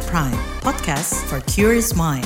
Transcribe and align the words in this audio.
KBR 0.00 0.08
Prime, 0.08 0.40
podcast 0.64 1.12
for 1.28 1.44
curious 1.44 1.92
mind. 1.92 2.24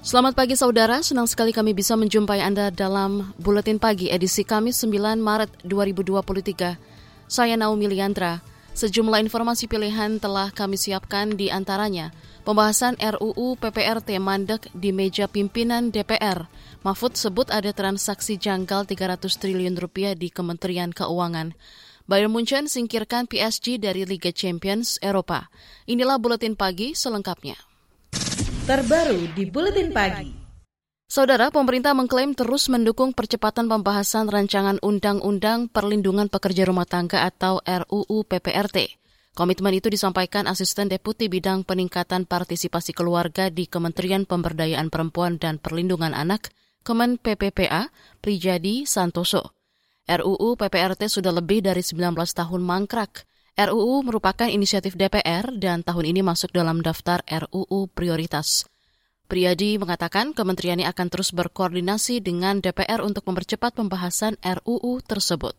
Selamat 0.00 0.34
pagi 0.34 0.58
saudara, 0.58 1.02
senang 1.06 1.26
sekali 1.30 1.54
kami 1.54 1.70
bisa 1.70 1.94
menjumpai 1.94 2.42
Anda 2.42 2.74
dalam 2.74 3.30
Buletin 3.38 3.78
Pagi 3.78 4.10
edisi 4.10 4.42
Kamis 4.42 4.82
9 4.82 5.18
Maret 5.22 5.50
2023. 5.66 6.89
Saya 7.30 7.54
Naomi 7.54 7.86
Liandra. 7.86 8.42
Sejumlah 8.74 9.22
informasi 9.22 9.70
pilihan 9.70 10.18
telah 10.18 10.50
kami 10.50 10.74
siapkan 10.74 11.38
di 11.38 11.46
antaranya 11.46 12.10
pembahasan 12.42 12.98
RUU 12.98 13.54
PPRT 13.54 14.18
mandek 14.18 14.66
di 14.74 14.90
meja 14.90 15.30
pimpinan 15.30 15.94
DPR. 15.94 16.50
Mahfud 16.82 17.14
sebut 17.14 17.54
ada 17.54 17.70
transaksi 17.70 18.34
janggal 18.34 18.82
300 18.90 19.30
triliun 19.30 19.78
rupiah 19.78 20.18
di 20.18 20.34
Kementerian 20.34 20.90
Keuangan. 20.90 21.54
Bayern 22.10 22.34
Munchen 22.34 22.66
singkirkan 22.66 23.30
PSG 23.30 23.78
dari 23.78 24.02
Liga 24.02 24.34
Champions 24.34 24.98
Eropa. 24.98 25.46
Inilah 25.86 26.18
Buletin 26.18 26.58
Pagi 26.58 26.98
selengkapnya 26.98 27.70
terbaru 28.70 29.26
di 29.34 29.50
Buletin 29.50 29.90
Pagi. 29.90 30.39
Saudara, 31.10 31.50
pemerintah 31.50 31.90
mengklaim 31.90 32.38
terus 32.38 32.70
mendukung 32.70 33.10
percepatan 33.10 33.66
pembahasan 33.66 34.30
rancangan 34.30 34.78
Undang-Undang 34.78 35.66
Perlindungan 35.74 36.30
Pekerja 36.30 36.62
Rumah 36.70 36.86
Tangga 36.86 37.26
atau 37.26 37.58
RUU 37.66 38.22
PPRT. 38.30 38.94
Komitmen 39.34 39.74
itu 39.74 39.90
disampaikan 39.90 40.46
Asisten 40.46 40.86
Deputi 40.86 41.26
Bidang 41.26 41.66
Peningkatan 41.66 42.30
Partisipasi 42.30 42.94
Keluarga 42.94 43.50
di 43.50 43.66
Kementerian 43.66 44.22
Pemberdayaan 44.22 44.86
Perempuan 44.86 45.34
dan 45.34 45.58
Perlindungan 45.58 46.14
Anak, 46.14 46.54
Kemen 46.86 47.18
PPPA, 47.18 47.90
Prijadi 48.22 48.86
Santoso. 48.86 49.58
RUU 50.06 50.54
PPRT 50.54 51.10
sudah 51.10 51.34
lebih 51.34 51.66
dari 51.66 51.82
19 51.82 52.14
tahun 52.14 52.62
mangkrak. 52.62 53.26
RUU 53.58 54.06
merupakan 54.06 54.46
inisiatif 54.46 54.94
DPR 54.94 55.58
dan 55.58 55.82
tahun 55.82 56.06
ini 56.06 56.22
masuk 56.22 56.54
dalam 56.54 56.78
daftar 56.86 57.26
RUU 57.26 57.90
prioritas. 57.90 58.69
Priyadi 59.30 59.78
mengatakan 59.78 60.34
kementeriannya 60.34 60.90
akan 60.90 61.06
terus 61.06 61.30
berkoordinasi 61.30 62.18
dengan 62.18 62.58
DPR 62.58 62.98
untuk 62.98 63.22
mempercepat 63.30 63.78
pembahasan 63.78 64.34
RUU 64.42 64.98
tersebut. 65.06 65.54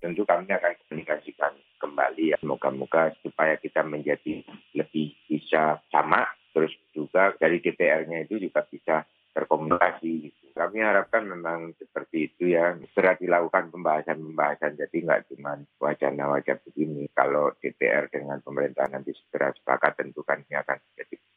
Tentu 0.00 0.24
kami 0.24 0.48
akan 0.48 0.72
komunikasikan 0.88 1.52
kembali 1.76 2.32
ya. 2.32 2.40
Moga-moga 2.40 3.12
supaya 3.20 3.60
kita 3.60 3.84
menjadi 3.84 4.40
lebih 4.72 5.12
bisa 5.28 5.84
sama, 5.92 6.24
terus 6.56 6.72
juga 6.96 7.36
dari 7.36 7.60
DPR-nya 7.60 8.24
itu 8.24 8.40
juga 8.40 8.64
bisa 8.64 9.04
berkomunikasi. 9.36 10.32
Kami 10.56 10.80
harapkan 10.80 11.28
memang 11.28 11.76
seperti 11.76 12.32
itu 12.32 12.56
ya, 12.56 12.72
segera 12.96 13.20
dilakukan 13.20 13.68
pembahasan-pembahasan, 13.68 14.80
jadi 14.80 14.96
nggak 14.96 15.22
cuma 15.28 15.60
wacana-wacana 15.76 16.64
begini. 16.72 17.04
Kalau 17.12 17.52
DPR 17.60 18.08
dengan 18.08 18.40
pemerintah 18.40 18.88
nanti 18.88 19.12
segera 19.12 19.52
sepakat, 19.52 20.00
tentu 20.00 20.24
kan 20.24 20.40
ini 20.40 20.56
akan 20.56 20.80
jadi 20.96 21.20
bisa. 21.20 21.29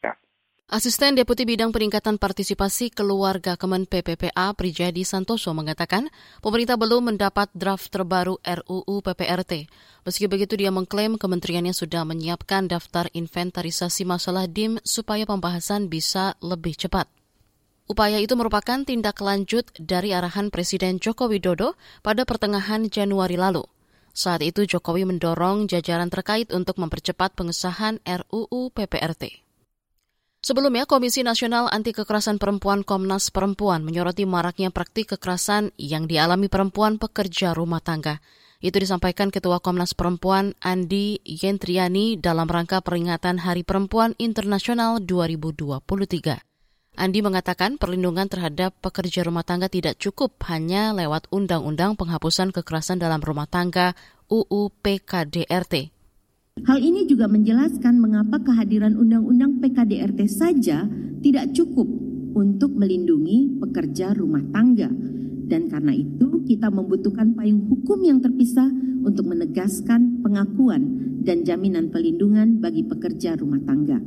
Asisten 0.74 1.14
Deputi 1.14 1.46
Bidang 1.46 1.70
Peningkatan 1.70 2.18
Partisipasi 2.18 2.90
Keluarga 2.90 3.54
Kemen 3.54 3.86
PPPA 3.86 4.58
Prijadi 4.58 5.06
Santoso 5.06 5.54
mengatakan 5.54 6.10
pemerintah 6.42 6.82
belum 6.82 7.14
mendapat 7.14 7.54
draft 7.54 7.94
terbaru 7.94 8.42
RUU 8.42 9.06
PPRT. 9.06 9.70
Meski 10.02 10.26
begitu 10.26 10.58
dia 10.58 10.74
mengklaim 10.74 11.22
kementeriannya 11.22 11.78
sudah 11.78 12.02
menyiapkan 12.10 12.66
daftar 12.66 13.06
inventarisasi 13.14 14.02
masalah 14.02 14.50
DIM 14.50 14.82
supaya 14.82 15.30
pembahasan 15.30 15.94
bisa 15.94 16.34
lebih 16.42 16.74
cepat. 16.74 17.06
Upaya 17.86 18.18
itu 18.18 18.34
merupakan 18.34 18.82
tindak 18.82 19.22
lanjut 19.22 19.70
dari 19.78 20.10
arahan 20.10 20.50
Presiden 20.50 20.98
Joko 20.98 21.30
Widodo 21.30 21.78
pada 22.02 22.26
pertengahan 22.26 22.90
Januari 22.90 23.38
lalu. 23.38 23.62
Saat 24.10 24.42
itu 24.42 24.66
Jokowi 24.66 25.06
mendorong 25.06 25.70
jajaran 25.70 26.10
terkait 26.10 26.50
untuk 26.50 26.82
mempercepat 26.82 27.38
pengesahan 27.38 28.02
RUU 28.02 28.74
PPRT. 28.74 29.53
Sebelumnya, 30.44 30.84
Komisi 30.84 31.24
Nasional 31.24 31.72
Anti 31.72 31.96
Kekerasan 31.96 32.36
Perempuan 32.36 32.84
Komnas 32.84 33.32
Perempuan 33.32 33.80
menyoroti 33.88 34.28
maraknya 34.28 34.76
praktik 34.76 35.16
kekerasan 35.16 35.72
yang 35.80 36.04
dialami 36.04 36.52
perempuan 36.52 37.00
pekerja 37.00 37.56
rumah 37.56 37.80
tangga. 37.80 38.20
Itu 38.60 38.76
disampaikan 38.76 39.32
Ketua 39.32 39.64
Komnas 39.64 39.96
Perempuan 39.96 40.52
Andi 40.60 41.24
Yentriani 41.24 42.20
dalam 42.20 42.52
rangka 42.52 42.84
peringatan 42.84 43.40
Hari 43.40 43.64
Perempuan 43.64 44.20
Internasional 44.20 45.00
2023. 45.00 46.36
Andi 47.00 47.20
mengatakan 47.24 47.80
perlindungan 47.80 48.28
terhadap 48.28 48.76
pekerja 48.84 49.24
rumah 49.24 49.48
tangga 49.48 49.72
tidak 49.72 49.96
cukup 49.96 50.44
hanya 50.52 50.92
lewat 50.92 51.32
Undang-Undang 51.32 51.96
Penghapusan 51.96 52.52
Kekerasan 52.52 53.00
dalam 53.00 53.24
Rumah 53.24 53.48
Tangga 53.48 53.96
UU 54.28 54.76
PKDRT. 54.84 56.03
Hal 56.64 56.80
ini 56.80 57.04
juga 57.10 57.28
menjelaskan 57.28 58.00
mengapa 58.00 58.40
kehadiran 58.40 58.96
Undang-Undang 58.96 59.60
PKDRT 59.60 60.32
saja 60.32 60.88
tidak 61.20 61.52
cukup 61.52 61.90
untuk 62.38 62.78
melindungi 62.80 63.60
pekerja 63.60 64.16
rumah 64.16 64.46
tangga. 64.54 64.88
Dan 65.44 65.68
karena 65.68 65.92
itu 65.92 66.46
kita 66.48 66.72
membutuhkan 66.72 67.36
payung 67.36 67.68
hukum 67.68 68.00
yang 68.08 68.24
terpisah 68.24 68.72
untuk 69.04 69.28
menegaskan 69.28 70.24
pengakuan 70.24 70.82
dan 71.26 71.44
jaminan 71.44 71.92
pelindungan 71.92 72.64
bagi 72.64 72.88
pekerja 72.88 73.36
rumah 73.36 73.60
tangga. 73.68 74.00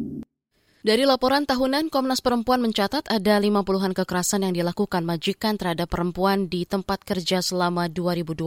Dari 0.87 1.03
laporan 1.03 1.43
tahunan, 1.43 1.91
Komnas 1.91 2.23
Perempuan 2.23 2.63
mencatat 2.63 3.11
ada 3.11 3.43
50-an 3.43 3.91
kekerasan 3.91 4.47
yang 4.47 4.55
dilakukan 4.55 5.03
majikan 5.03 5.59
terhadap 5.59 5.91
perempuan 5.91 6.47
di 6.47 6.63
tempat 6.63 7.03
kerja 7.03 7.43
selama 7.43 7.91
2022. 7.91 8.47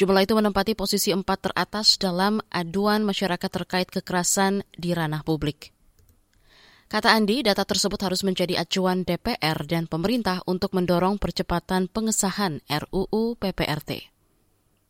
Jumlah 0.00 0.22
itu 0.24 0.32
menempati 0.32 0.72
posisi 0.72 1.12
empat 1.12 1.52
teratas 1.52 2.00
dalam 2.00 2.40
aduan 2.48 3.04
masyarakat 3.04 3.52
terkait 3.52 3.84
kekerasan 3.92 4.64
di 4.80 4.96
ranah 4.96 5.20
publik. 5.20 5.76
Kata 6.88 7.12
Andi, 7.12 7.44
data 7.44 7.68
tersebut 7.68 8.00
harus 8.00 8.24
menjadi 8.24 8.56
acuan 8.56 9.04
DPR 9.04 9.60
dan 9.68 9.84
pemerintah 9.92 10.40
untuk 10.48 10.72
mendorong 10.72 11.20
percepatan 11.20 11.92
pengesahan 11.92 12.64
RUU 12.64 13.36
PPRT. 13.36 14.15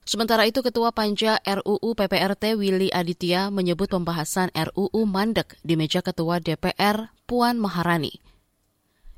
Sementara 0.06 0.46
itu 0.46 0.62
Ketua 0.62 0.94
Panja 0.94 1.42
RUU 1.42 1.98
PPRT 1.98 2.54
Willy 2.54 2.94
Aditya 2.94 3.50
menyebut 3.50 3.90
pembahasan 3.90 4.54
RUU 4.54 5.02
mandek 5.02 5.58
di 5.66 5.74
meja 5.74 5.98
Ketua 5.98 6.38
DPR 6.38 7.10
Puan 7.26 7.58
Maharani. 7.58 8.14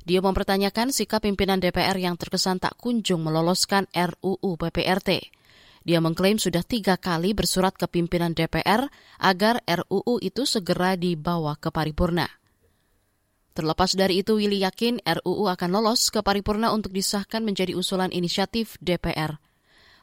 Dia 0.09 0.25
mempertanyakan 0.25 0.89
sikap 0.89 1.29
pimpinan 1.29 1.61
DPR 1.61 1.93
yang 2.01 2.17
terkesan 2.17 2.57
tak 2.57 2.73
kunjung 2.81 3.21
meloloskan 3.21 3.85
RUU 3.93 4.57
PPRT. 4.57 5.29
Dia 5.85 6.01
mengklaim 6.01 6.41
sudah 6.41 6.65
tiga 6.65 6.97
kali 6.97 7.37
bersurat 7.37 7.77
ke 7.77 7.85
pimpinan 7.85 8.33
DPR 8.33 8.89
agar 9.21 9.61
RUU 9.69 10.25
itu 10.25 10.49
segera 10.49 10.97
dibawa 10.97 11.61
ke 11.61 11.69
paripurna. 11.69 12.33
Terlepas 13.53 13.93
dari 13.93 14.25
itu, 14.25 14.41
Willy 14.41 14.65
yakin 14.65 15.05
RUU 15.05 15.53
akan 15.53 15.69
lolos 15.69 16.09
ke 16.09 16.25
paripurna 16.25 16.73
untuk 16.73 16.97
disahkan 16.97 17.45
menjadi 17.45 17.77
usulan 17.77 18.09
inisiatif 18.09 18.81
DPR. 18.81 19.37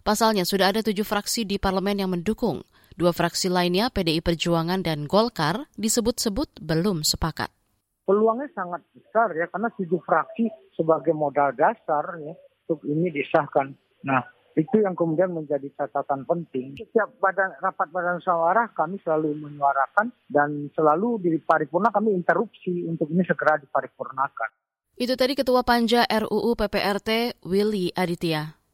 Pasalnya 0.06 0.46
sudah 0.46 0.70
ada 0.70 0.86
tujuh 0.86 1.02
fraksi 1.02 1.50
di 1.50 1.58
parlemen 1.58 1.98
yang 1.98 2.14
mendukung. 2.14 2.62
Dua 2.94 3.10
fraksi 3.10 3.50
lainnya, 3.50 3.90
PDI 3.90 4.22
Perjuangan 4.22 4.86
dan 4.86 5.10
Golkar, 5.10 5.66
disebut-sebut 5.82 6.62
belum 6.62 7.02
sepakat. 7.02 7.50
Peluangnya 8.06 8.46
sangat 8.54 8.86
besar 8.94 9.34
ya, 9.34 9.50
karena 9.50 9.74
tujuh 9.74 9.98
fraksi 10.06 10.46
sebagai 10.78 11.10
modal 11.10 11.58
dasar 11.58 12.22
ya, 12.22 12.38
untuk 12.70 12.86
ini 12.86 13.10
disahkan. 13.10 13.74
Nah, 14.06 14.22
itu 14.54 14.78
yang 14.78 14.94
kemudian 14.94 15.34
menjadi 15.34 15.74
catatan 15.74 16.22
penting. 16.30 16.78
Setiap 16.78 17.18
badan, 17.18 17.58
rapat 17.58 17.90
badan 17.90 18.22
musyawarah 18.22 18.78
kami 18.78 19.02
selalu 19.02 19.42
menyuarakan 19.42 20.14
dan 20.30 20.70
selalu 20.78 21.18
di 21.18 21.42
paripurna 21.42 21.90
kami 21.90 22.14
interupsi 22.14 22.86
untuk 22.86 23.10
ini 23.10 23.26
segera 23.26 23.58
diparipurnakan. 23.58 24.50
Itu 25.02 25.18
tadi 25.18 25.34
Ketua 25.34 25.66
Panja 25.66 26.06
RUU 26.06 26.54
PPRT 26.54 27.42
Willy 27.42 27.90
Aditya. 27.98 28.65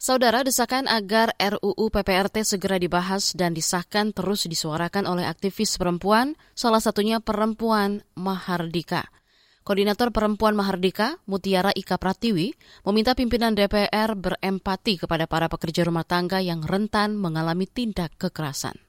Saudara 0.00 0.40
desakan 0.40 0.88
agar 0.88 1.36
RUU 1.36 1.92
PPRT 1.92 2.40
segera 2.48 2.80
dibahas 2.80 3.36
dan 3.36 3.52
disahkan 3.52 4.16
terus 4.16 4.48
disuarakan 4.48 5.04
oleh 5.04 5.28
aktivis 5.28 5.76
perempuan, 5.76 6.40
salah 6.56 6.80
satunya 6.80 7.20
perempuan 7.20 8.00
Mahardika. 8.16 9.12
Koordinator 9.60 10.08
Perempuan 10.08 10.56
Mahardika, 10.56 11.20
Mutiara 11.28 11.68
Ika 11.76 12.00
Pratiwi, 12.00 12.56
meminta 12.88 13.12
pimpinan 13.12 13.52
DPR 13.52 14.16
berempati 14.16 15.04
kepada 15.04 15.28
para 15.28 15.52
pekerja 15.52 15.84
rumah 15.84 16.08
tangga 16.08 16.40
yang 16.40 16.64
rentan 16.64 17.12
mengalami 17.20 17.68
tindak 17.68 18.16
kekerasan. 18.16 18.80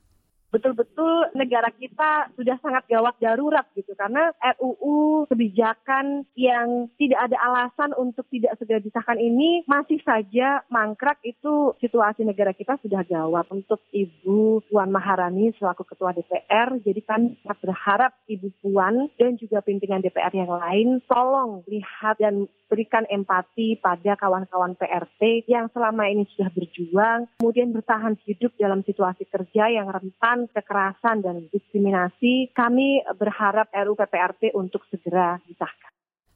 Betul-betul 0.51 1.31
negara 1.33 1.71
kita 1.71 2.30
sudah 2.36 2.59
sangat 2.59 2.83
gawat 2.92 3.15
darurat 3.18 3.65
gitu. 3.74 3.95
Karena 3.95 4.36
RUU 4.59 5.25
kebijakan 5.31 6.27
yang 6.36 6.92
tidak 7.00 7.31
ada 7.31 7.38
alasan 7.39 7.95
untuk 7.95 8.27
tidak 8.30 8.59
segera 8.59 8.83
disahkan 8.83 9.18
ini 9.18 9.63
masih 9.65 10.03
saja 10.03 10.62
mangkrak 10.68 11.18
itu 11.24 11.74
situasi 11.80 12.27
negara 12.27 12.51
kita 12.51 12.77
sudah 12.83 13.01
gawat. 13.07 13.48
Untuk 13.50 13.80
Ibu 13.95 14.68
Puan 14.68 14.92
Maharani 14.92 15.56
selaku 15.56 15.88
Ketua 15.88 16.12
DPR 16.12 16.77
jadi 16.83 17.01
kan 17.01 17.31
sangat 17.42 17.57
berharap 17.63 18.12
Ibu 18.27 18.48
Puan 18.62 19.07
dan 19.15 19.39
juga 19.39 19.63
pimpinan 19.63 20.03
DPR 20.03 20.36
yang 20.36 20.51
lain 20.51 21.00
tolong 21.07 21.63
lihat 21.65 22.19
dan 22.19 22.45
berikan 22.71 23.03
empati 23.12 23.75
pada 23.83 24.15
kawan-kawan 24.15 24.80
PRT 24.80 25.44
yang 25.51 25.68
selama 25.75 26.07
ini 26.07 26.24
sudah 26.31 26.48
berjuang 26.56 27.27
kemudian 27.44 27.75
bertahan 27.75 28.15
hidup 28.24 28.56
dalam 28.56 28.80
situasi 28.88 29.27
kerja 29.27 29.68
yang 29.68 29.92
rentan 29.92 30.40
kekerasan 30.49 31.21
dan 31.21 31.45
diskriminasi, 31.53 32.49
kami 32.55 33.05
berharap 33.19 33.69
RUU 33.69 33.93
PPRT 33.93 34.57
untuk 34.57 34.81
segera 34.89 35.38
disahkan. 35.45 35.91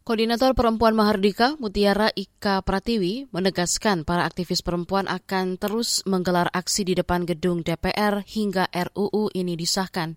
Koordinator 0.05 0.53
Perempuan 0.53 0.93
Mahardika 0.93 1.57
Mutiara 1.57 2.13
Ika 2.13 2.61
Pratiwi 2.61 3.25
menegaskan 3.33 4.05
para 4.05 4.21
aktivis 4.29 4.61
perempuan 4.61 5.09
akan 5.09 5.57
terus 5.57 6.05
menggelar 6.05 6.45
aksi 6.53 6.85
di 6.85 6.93
depan 6.93 7.25
gedung 7.25 7.65
DPR 7.65 8.21
hingga 8.21 8.69
RUU 8.69 9.33
ini 9.33 9.57
disahkan. 9.57 10.13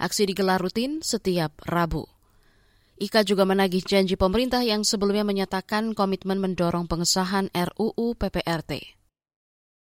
Aksi 0.00 0.24
digelar 0.24 0.56
rutin 0.56 1.04
setiap 1.04 1.52
Rabu. 1.68 2.08
Ika 2.96 3.28
juga 3.28 3.44
menagih 3.44 3.84
janji 3.84 4.16
pemerintah 4.16 4.64
yang 4.64 4.80
sebelumnya 4.80 5.28
menyatakan 5.28 5.92
komitmen 5.92 6.40
mendorong 6.40 6.88
pengesahan 6.88 7.52
RUU 7.52 8.16
PPRT. 8.16 8.96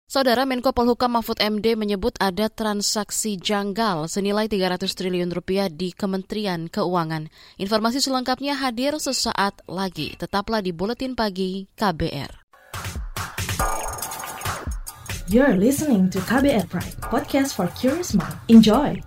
Saudara 0.07 0.47
Menko 0.47 0.71
Polhukam 0.71 1.19
Mahfud 1.19 1.35
MD 1.35 1.75
menyebut 1.75 2.15
ada 2.23 2.47
transaksi 2.47 3.35
janggal 3.35 4.07
senilai 4.07 4.47
300 4.47 4.87
triliun 4.87 5.35
rupiah 5.35 5.67
di 5.67 5.91
Kementerian 5.91 6.71
Keuangan. 6.71 7.27
Informasi 7.59 7.99
selengkapnya 7.99 8.55
hadir 8.55 8.95
sesaat 9.03 9.67
lagi. 9.67 10.15
Tetaplah 10.15 10.63
di 10.63 10.71
Buletin 10.71 11.11
Pagi 11.11 11.67
KBR. 11.75 12.31
You're 15.27 15.59
listening 15.59 16.07
to 16.15 16.23
KBR 16.23 16.71
Pride, 16.71 16.95
podcast 17.03 17.59
for 17.59 17.67
curious 17.75 18.15
mind. 18.15 18.39
Enjoy! 18.47 19.03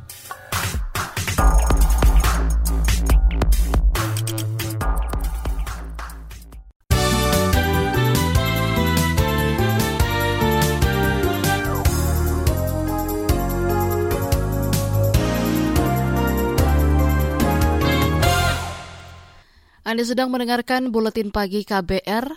Anda 19.81 20.05
sedang 20.05 20.29
mendengarkan 20.29 20.93
buletin 20.93 21.33
pagi 21.33 21.65
KBR. 21.65 22.29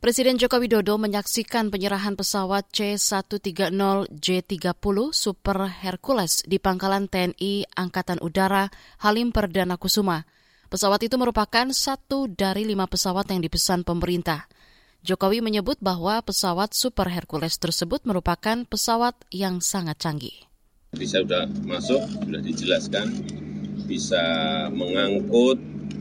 Presiden 0.00 0.40
Joko 0.40 0.56
Widodo 0.56 0.96
menyaksikan 0.96 1.68
penyerahan 1.68 2.16
pesawat 2.16 2.72
C-130J30 2.72 4.96
Super 5.12 5.68
Hercules 5.68 6.40
di 6.48 6.56
pangkalan 6.56 7.04
TNI 7.04 7.68
Angkatan 7.76 8.24
Udara 8.24 8.72
Halim 9.04 9.28
Perdana 9.28 9.76
Kusuma. 9.76 10.24
Pesawat 10.72 11.04
itu 11.04 11.20
merupakan 11.20 11.68
satu 11.68 12.32
dari 12.32 12.64
lima 12.64 12.88
pesawat 12.88 13.28
yang 13.28 13.44
dipesan 13.44 13.84
pemerintah. 13.84 14.48
Jokowi 15.04 15.44
menyebut 15.44 15.76
bahwa 15.84 16.16
pesawat 16.24 16.72
Super 16.72 17.12
Hercules 17.12 17.60
tersebut 17.60 18.08
merupakan 18.08 18.64
pesawat 18.64 19.20
yang 19.28 19.60
sangat 19.60 20.00
canggih. 20.00 20.48
Bisa 20.96 21.20
sudah 21.20 21.44
masuk, 21.60 22.00
sudah 22.24 22.40
dijelaskan, 22.40 23.20
bisa 23.84 24.24
mengangkut 24.72 25.60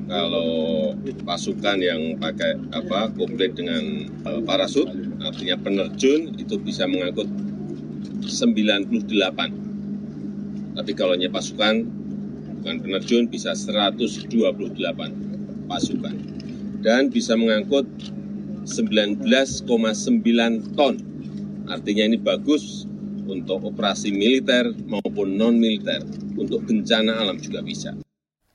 kalau 0.09 0.91
pasukan 1.23 1.77
yang 1.77 2.17
pakai 2.17 2.57
apa 2.73 3.13
komplit 3.13 3.53
dengan 3.53 4.09
uh, 4.25 4.41
parasut 4.41 4.89
artinya 5.21 5.55
penerjun 5.61 6.33
itu 6.35 6.57
bisa 6.57 6.89
mengangkut 6.89 7.29
98 8.25 9.69
tapi 10.79 10.91
kalau 10.95 11.11
hanya 11.11 11.27
pasukan 11.27 11.85
bukan 12.59 12.75
penerjun 12.83 13.27
bisa 13.31 13.55
128 13.55 14.31
pasukan. 15.67 16.15
Dan 16.79 17.11
bisa 17.11 17.35
mengangkut 17.35 17.87
19,9 18.63 19.27
ton. 20.79 20.95
Artinya 21.67 22.03
ini 22.07 22.17
bagus 22.19 22.87
untuk 23.29 23.61
operasi 23.67 24.15
militer 24.15 24.73
maupun 24.87 25.37
non 25.37 25.59
militer 25.59 26.01
untuk 26.33 26.65
bencana 26.65 27.21
alam 27.21 27.37
juga 27.37 27.61
bisa 27.61 27.93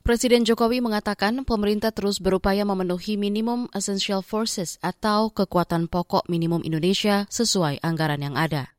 Presiden 0.05 0.45
Jokowi 0.45 0.85
mengatakan 0.85 1.41
pemerintah 1.49 1.89
terus 1.89 2.21
berupaya 2.21 2.61
memenuhi 2.61 3.17
minimum 3.17 3.65
essential 3.73 4.21
forces 4.21 4.77
atau 4.85 5.33
kekuatan 5.33 5.89
pokok 5.89 6.29
minimum 6.29 6.61
Indonesia 6.61 7.25
sesuai 7.25 7.81
anggaran 7.81 8.21
yang 8.21 8.37
ada. 8.37 8.69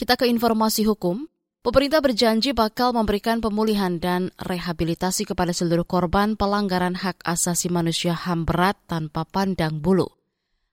Kita 0.00 0.16
ke 0.16 0.24
informasi 0.24 0.88
hukum. 0.88 1.28
Pemerintah 1.60 2.00
berjanji 2.00 2.56
bakal 2.56 2.96
memberikan 2.96 3.44
pemulihan 3.44 4.00
dan 4.00 4.32
rehabilitasi 4.40 5.28
kepada 5.28 5.52
seluruh 5.52 5.84
korban 5.84 6.32
pelanggaran 6.32 6.96
hak 6.96 7.20
asasi 7.20 7.68
manusia 7.68 8.16
HAM 8.16 8.48
berat 8.48 8.80
tanpa 8.88 9.28
pandang 9.28 9.84
bulu. 9.84 10.08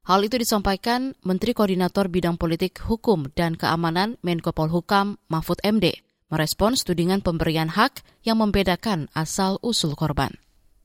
Hal 0.07 0.23
itu 0.23 0.39
disampaikan 0.39 1.19
Menteri 1.27 1.51
Koordinator 1.51 2.07
Bidang 2.07 2.39
Politik, 2.39 2.79
Hukum, 2.79 3.27
dan 3.35 3.59
Keamanan 3.59 4.15
Menko 4.23 4.55
Polhukam 4.55 5.19
Mahfud 5.27 5.59
MD 5.67 5.99
merespons 6.31 6.87
tudingan 6.87 7.19
pemberian 7.19 7.67
hak 7.67 8.01
yang 8.23 8.39
membedakan 8.39 9.11
asal-usul 9.11 9.93
korban. 9.99 10.31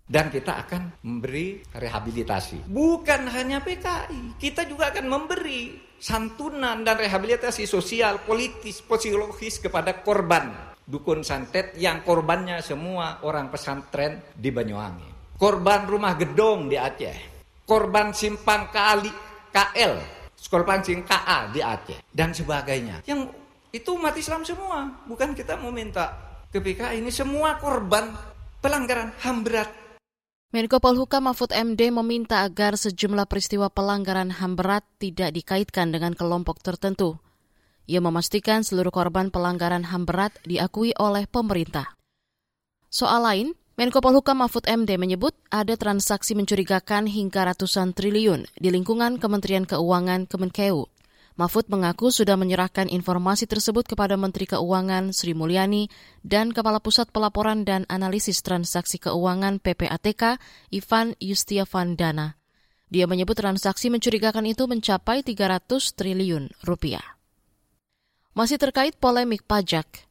Dan 0.06 0.30
kita 0.30 0.66
akan 0.66 1.02
memberi 1.02 1.62
rehabilitasi. 1.74 2.70
Bukan 2.70 3.26
hanya 3.30 3.62
PKI, 3.62 4.38
kita 4.38 4.66
juga 4.66 4.94
akan 4.94 5.06
memberi 5.06 5.74
santunan 5.98 6.82
dan 6.82 6.98
rehabilitasi 6.98 7.66
sosial, 7.66 8.22
politis, 8.22 8.82
psikologis 8.82 9.58
kepada 9.58 10.02
korban 10.06 10.74
dukun 10.86 11.26
santet 11.26 11.74
yang 11.74 12.06
korbannya 12.06 12.62
semua 12.62 13.18
orang 13.26 13.50
pesantren 13.50 14.22
di 14.30 14.54
Banyuwangi. 14.54 15.34
Korban 15.34 15.84
rumah 15.90 16.14
gedong 16.14 16.70
di 16.70 16.78
Aceh. 16.78 17.34
Korban 17.66 18.14
simpang 18.14 18.70
kali 18.70 19.10
KL, 19.50 19.98
korban 20.46 20.86
sing 20.86 21.02
KA 21.02 21.50
di 21.50 21.58
Aceh 21.58 22.06
dan 22.14 22.30
sebagainya. 22.30 23.02
Yang 23.02 23.34
itu 23.72 23.94
umat 23.94 24.14
Islam 24.18 24.42
semua. 24.46 25.02
Bukan 25.06 25.34
kita 25.34 25.58
mau 25.58 25.70
minta 25.70 26.14
ke 26.52 26.62
PKI 26.62 27.02
ini 27.02 27.10
semua 27.10 27.58
korban 27.58 28.14
pelanggaran 28.62 29.14
HAM 29.22 29.46
berat. 29.46 29.70
Menko 30.54 30.78
Polhukam 30.78 31.26
Mahfud 31.26 31.50
MD 31.50 31.90
meminta 31.90 32.46
agar 32.46 32.78
sejumlah 32.78 33.26
peristiwa 33.26 33.66
pelanggaran 33.68 34.30
HAM 34.30 34.56
berat 34.56 34.86
tidak 34.96 35.34
dikaitkan 35.34 35.90
dengan 35.90 36.14
kelompok 36.14 36.62
tertentu. 36.62 37.18
Ia 37.86 37.98
memastikan 38.02 38.62
seluruh 38.62 38.94
korban 38.94 39.28
pelanggaran 39.28 39.84
HAM 39.86 40.06
berat 40.06 40.32
diakui 40.46 40.94
oleh 40.96 41.26
pemerintah. 41.26 41.98
Soal 42.88 43.26
lain, 43.26 43.48
Menko 43.76 44.00
Polhukam 44.00 44.40
Mahfud 44.40 44.64
MD 44.64 44.96
menyebut 44.96 45.36
ada 45.52 45.76
transaksi 45.76 46.32
mencurigakan 46.32 47.04
hingga 47.04 47.52
ratusan 47.52 47.92
triliun 47.92 48.48
di 48.56 48.72
lingkungan 48.72 49.20
Kementerian 49.20 49.68
Keuangan 49.68 50.24
Kemenkeu. 50.24 50.88
Mahfud 51.36 51.68
mengaku 51.68 52.08
sudah 52.08 52.32
menyerahkan 52.40 52.88
informasi 52.88 53.44
tersebut 53.44 53.84
kepada 53.84 54.16
Menteri 54.16 54.48
Keuangan 54.48 55.12
Sri 55.12 55.36
Mulyani 55.36 55.92
dan 56.24 56.56
Kepala 56.56 56.80
Pusat 56.80 57.12
Pelaporan 57.12 57.68
dan 57.68 57.84
Analisis 57.92 58.40
Transaksi 58.40 58.96
Keuangan 58.96 59.60
PPATK 59.60 60.40
Ivan 60.72 61.12
Yustiavandana. 61.20 62.40
Dia 62.88 63.04
menyebut 63.04 63.36
transaksi 63.36 63.92
mencurigakan 63.92 64.48
itu 64.48 64.64
mencapai 64.64 65.20
300 65.20 65.68
triliun 65.92 66.56
rupiah. 66.64 67.04
Masih 68.32 68.56
terkait 68.56 68.96
polemik 68.96 69.44
pajak, 69.44 70.06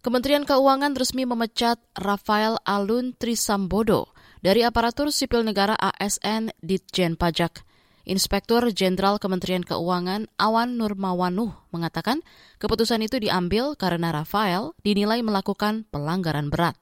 Kementerian 0.00 0.48
Keuangan 0.48 0.96
resmi 0.96 1.28
memecat 1.28 1.76
Rafael 1.92 2.56
Alun 2.64 3.12
Trisambodo 3.20 4.08
dari 4.40 4.64
aparatur 4.64 5.12
sipil 5.12 5.44
negara 5.44 5.76
ASN 5.76 6.56
Ditjen 6.64 7.20
Pajak. 7.20 7.68
Inspektur 8.10 8.74
Jenderal 8.74 9.22
Kementerian 9.22 9.62
Keuangan 9.62 10.26
Awan 10.34 10.74
Nurmawanuh 10.74 11.54
mengatakan 11.70 12.26
keputusan 12.58 13.06
itu 13.06 13.22
diambil 13.22 13.78
karena 13.78 14.10
Rafael 14.10 14.74
dinilai 14.82 15.22
melakukan 15.22 15.86
pelanggaran 15.94 16.50
berat. 16.50 16.74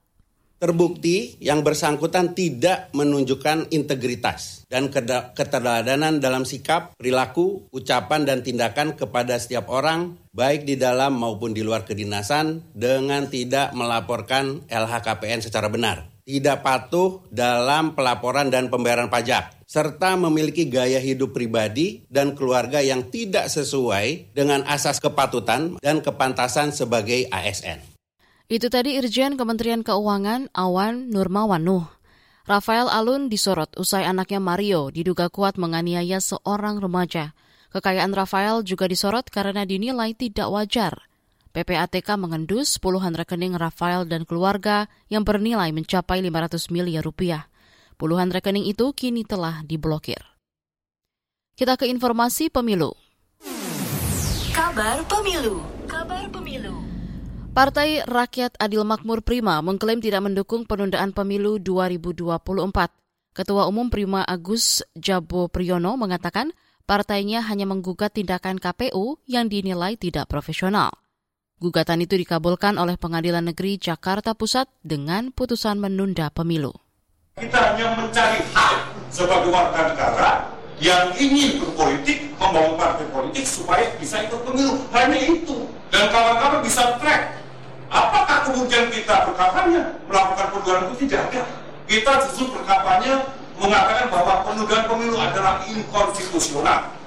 Terbukti 0.57 1.37
yang 1.39 1.61
bersangkutan 1.61 2.33
tidak 2.33 2.89
menunjukkan 2.97 3.69
integritas 3.77 4.65
dan 4.73 4.89
keteladanan 5.37 6.17
dalam 6.17 6.49
sikap, 6.49 6.97
perilaku, 6.97 7.69
ucapan, 7.77 8.25
dan 8.25 8.41
tindakan 8.41 8.97
kepada 8.97 9.37
setiap 9.37 9.69
orang, 9.69 10.17
baik 10.33 10.65
di 10.65 10.81
dalam 10.81 11.15
maupun 11.15 11.53
di 11.53 11.61
luar 11.61 11.85
kedinasan, 11.85 12.73
dengan 12.73 13.29
tidak 13.29 13.77
melaporkan 13.77 14.65
LHKPN 14.67 15.45
secara 15.45 15.69
benar 15.69 16.19
tidak 16.29 16.61
patuh 16.61 17.25
dalam 17.33 17.97
pelaporan 17.97 18.53
dan 18.53 18.69
pembayaran 18.69 19.09
pajak, 19.09 19.58
serta 19.69 20.17
memiliki 20.17 20.65
gaya 20.65 20.97
hidup 20.97 21.37
pribadi 21.37 22.09
dan 22.09 22.33
keluarga 22.33 22.81
yang 22.81 23.13
tidak 23.13 23.53
sesuai 23.53 24.33
dengan 24.33 24.65
asas 24.65 24.97
kepatutan 24.97 25.77
dan 25.85 26.01
kepantasan 26.01 26.73
sebagai 26.73 27.29
ASN. 27.29 27.85
Itu 28.49 28.73
tadi 28.73 28.97
Irjen 28.97 29.37
Kementerian 29.37 29.85
Keuangan 29.85 30.49
Awan 30.57 31.13
Nurmawan 31.13 31.61
Nuh. 31.61 31.85
Rafael 32.49 32.89
Alun 32.89 33.29
disorot 33.29 33.69
usai 33.77 34.09
anaknya 34.09 34.41
Mario 34.41 34.89
diduga 34.89 35.29
kuat 35.29 35.61
menganiaya 35.61 36.17
seorang 36.17 36.81
remaja. 36.81 37.37
Kekayaan 37.69 38.17
Rafael 38.17 38.65
juga 38.65 38.89
disorot 38.89 39.29
karena 39.29 39.69
dinilai 39.69 40.17
tidak 40.17 40.49
wajar. 40.49 41.05
PPATK 41.53 42.17
mengendus 42.17 42.81
puluhan 42.81 43.13
rekening 43.13 43.53
Rafael 43.53 44.09
dan 44.09 44.25
keluarga 44.25 44.89
yang 45.13 45.29
bernilai 45.29 45.69
mencapai 45.77 46.25
500 46.25 46.73
miliar 46.73 47.05
rupiah. 47.05 47.53
Puluhan 47.99 48.31
rekening 48.31 48.63
itu 48.63 48.95
kini 48.95 49.27
telah 49.27 49.67
diblokir. 49.67 50.23
Kita 51.59 51.75
ke 51.75 51.91
informasi 51.91 52.47
pemilu. 52.47 52.95
Kabar 54.55 55.03
pemilu. 55.11 55.59
Kabar 55.91 56.31
pemilu. 56.31 56.79
Partai 57.51 58.07
Rakyat 58.07 58.55
Adil 58.63 58.87
Makmur 58.87 59.27
Prima 59.27 59.59
mengklaim 59.67 59.99
tidak 59.99 60.23
mendukung 60.23 60.63
penundaan 60.63 61.11
pemilu 61.11 61.59
2024. 61.59 63.35
Ketua 63.35 63.67
Umum 63.67 63.91
Prima 63.91 64.23
Agus 64.23 64.87
Jabo 64.95 65.51
Priyono 65.51 65.99
mengatakan 65.99 66.55
partainya 66.87 67.43
hanya 67.51 67.67
menggugat 67.67 68.15
tindakan 68.15 68.63
KPU 68.63 69.19
yang 69.27 69.51
dinilai 69.51 69.99
tidak 69.99 70.31
profesional. 70.31 70.95
Gugatan 71.59 72.07
itu 72.07 72.15
dikabulkan 72.15 72.79
oleh 72.79 72.95
Pengadilan 72.95 73.51
Negeri 73.51 73.75
Jakarta 73.83 74.39
Pusat 74.39 74.71
dengan 74.87 75.35
putusan 75.35 75.83
menunda 75.83 76.31
pemilu. 76.31 76.71
Kita 77.39 77.59
hanya 77.71 77.95
mencari 77.95 78.43
hak 78.51 78.77
sebagai 79.15 79.55
warga 79.55 79.95
negara 79.95 80.31
yang 80.83 81.15
ingin 81.15 81.63
berpolitik, 81.63 82.35
membangun 82.35 82.75
partai 82.75 83.07
politik 83.15 83.47
supaya 83.47 83.95
bisa 83.99 84.27
ikut 84.27 84.43
pemilu. 84.43 84.83
Hanya 84.91 85.19
itu. 85.23 85.71
Dan 85.95 86.11
kawan-kawan 86.11 86.61
bisa 86.67 86.99
track. 86.99 87.39
Apakah 87.89 88.51
kemudian 88.51 88.91
kita 88.91 89.31
berkampanye 89.31 89.81
melakukan 90.11 90.47
penundaan 90.53 90.83
itu 90.93 91.07
tidak 91.07 91.31
ada. 91.33 91.43
Kita 91.89 92.11
justru 92.27 92.53
berkampanye 92.53 93.23
mengatakan 93.57 94.07
bahwa 94.13 94.35
penundaan 94.45 94.85
pemilu 94.91 95.17
adalah 95.17 95.63
inkonstitusional. 95.67 96.98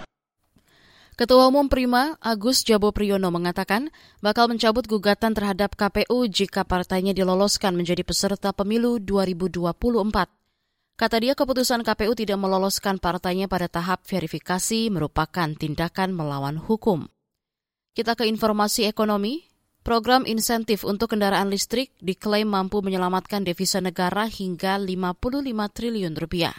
Ketua 1.21 1.53
Umum 1.53 1.69
Prima 1.69 2.17
Agus 2.17 2.65
Jabo 2.65 2.89
Priyono 2.89 3.29
mengatakan 3.29 3.93
bakal 4.25 4.49
mencabut 4.49 4.89
gugatan 4.89 5.37
terhadap 5.37 5.77
KPU 5.77 6.25
jika 6.25 6.65
partainya 6.65 7.13
diloloskan 7.13 7.77
menjadi 7.77 8.01
peserta 8.01 8.49
pemilu 8.49 8.97
2024. 8.97 10.01
Kata 10.97 11.15
dia 11.21 11.37
keputusan 11.37 11.85
KPU 11.85 12.17
tidak 12.17 12.41
meloloskan 12.41 12.97
partainya 12.97 13.45
pada 13.45 13.69
tahap 13.69 14.01
verifikasi 14.01 14.89
merupakan 14.89 15.45
tindakan 15.53 16.09
melawan 16.17 16.57
hukum. 16.57 17.05
Kita 17.93 18.17
ke 18.17 18.25
informasi 18.25 18.89
ekonomi. 18.89 19.45
Program 19.85 20.25
insentif 20.25 20.81
untuk 20.81 21.13
kendaraan 21.13 21.53
listrik 21.53 21.93
diklaim 22.01 22.49
mampu 22.49 22.81
menyelamatkan 22.81 23.45
devisa 23.45 23.77
negara 23.77 24.25
hingga 24.25 24.81
55 24.81 25.37
triliun 25.69 26.17
rupiah. 26.17 26.57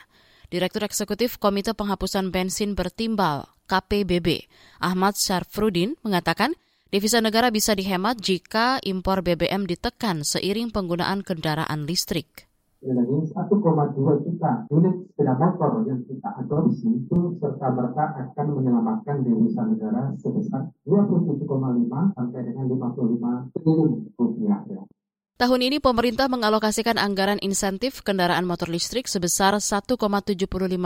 Direktur 0.54 0.86
Eksekutif 0.86 1.42
Komite 1.42 1.74
Penghapusan 1.74 2.30
Bensin 2.30 2.78
Bertimbal 2.78 3.50
KPBB, 3.72 4.52
Ahmad 4.84 5.16
Syarfrudin, 5.16 5.96
mengatakan 6.04 6.52
devisa 6.92 7.24
negara 7.24 7.48
bisa 7.48 7.72
dihemat 7.72 8.20
jika 8.20 8.76
impor 8.84 9.24
BBM 9.24 9.64
ditekan 9.64 10.28
seiring 10.28 10.68
penggunaan 10.68 11.24
kendaraan 11.24 11.88
listrik. 11.88 12.52
Ini 12.84 12.98
1,2 13.00 13.32
juta 14.28 14.52
unit 14.68 14.94
sepeda 15.08 15.38
motor 15.40 15.86
yang 15.88 16.04
kita 16.04 16.34
adopsi 16.36 16.84
itu 17.00 17.38
serta 17.40 17.72
merta 17.72 18.12
akan 18.12 18.46
menyelamatkan 18.60 19.24
devisa 19.24 19.64
negara 19.64 20.12
sebesar 20.20 20.68
27,5 20.84 21.48
sampai 22.12 22.40
dengan 22.44 22.64
55 22.68 23.56
triliun 23.56 23.92
rupiah. 24.18 24.60
Ya. 24.68 24.82
Tahun 25.40 25.60
ini 25.64 25.80
pemerintah 25.80 26.28
mengalokasikan 26.28 27.00
anggaran 27.00 27.40
insentif 27.40 28.04
kendaraan 28.04 28.44
motor 28.44 28.68
listrik 28.68 29.08
sebesar 29.08 29.56
1,75 29.56 29.96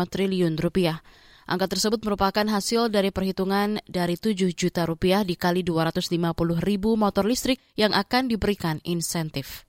triliun 0.07 0.55
rupiah. 0.61 1.03
Angka 1.47 1.71
tersebut 1.71 2.03
merupakan 2.03 2.43
hasil 2.43 2.91
dari 2.91 3.15
perhitungan 3.15 3.79
dari 3.87 4.19
7 4.19 4.51
juta 4.51 4.83
rupiah 4.83 5.23
dikali 5.23 5.63
250 5.63 6.19
ribu 6.59 6.99
motor 6.99 7.23
listrik 7.23 7.63
yang 7.79 7.95
akan 7.95 8.27
diberikan 8.27 8.83
insentif. 8.83 9.63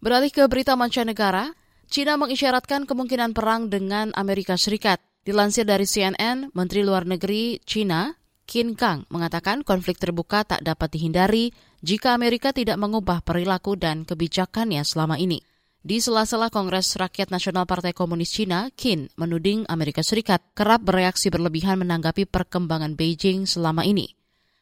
Beralih 0.00 0.32
ke 0.32 0.48
berita 0.48 0.72
mancanegara, 0.72 1.52
China 1.92 2.16
mengisyaratkan 2.16 2.88
kemungkinan 2.88 3.36
perang 3.36 3.68
dengan 3.68 4.16
Amerika 4.16 4.56
Serikat. 4.56 4.98
Dilansir 5.26 5.66
dari 5.66 5.84
CNN, 5.84 6.54
Menteri 6.56 6.86
Luar 6.86 7.04
Negeri 7.04 7.60
China, 7.66 8.14
Qin 8.46 8.78
Kang, 8.78 9.04
mengatakan 9.10 9.66
konflik 9.66 9.98
terbuka 9.98 10.46
tak 10.46 10.62
dapat 10.62 10.94
dihindari 10.94 11.50
jika 11.82 12.14
Amerika 12.14 12.54
tidak 12.54 12.78
mengubah 12.78 13.20
perilaku 13.20 13.74
dan 13.74 14.06
kebijakannya 14.06 14.86
selama 14.86 15.18
ini. 15.18 15.42
Di 15.86 16.02
sela-sela 16.02 16.50
Kongres 16.50 16.98
Rakyat 16.98 17.30
Nasional 17.30 17.62
Partai 17.62 17.94
Komunis 17.94 18.34
Cina, 18.34 18.74
Qin 18.74 19.06
menuding 19.14 19.70
Amerika 19.70 20.02
Serikat 20.02 20.42
kerap 20.50 20.82
bereaksi 20.82 21.30
berlebihan 21.30 21.78
menanggapi 21.78 22.26
perkembangan 22.26 22.98
Beijing 22.98 23.46
selama 23.46 23.86
ini. 23.86 24.10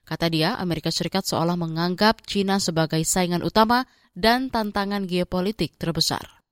Kata 0.05 0.29
dia, 0.29 0.53
Amerika 0.61 0.93
Serikat 0.93 1.25
seolah 1.25 1.57
menganggap 1.57 2.21
Cina 2.29 2.61
sebagai 2.61 3.01
saingan 3.09 3.41
utama 3.41 3.89
dan 4.13 4.53
tantangan 4.53 5.09
geopolitik 5.09 5.81
terbesar. 5.81 6.45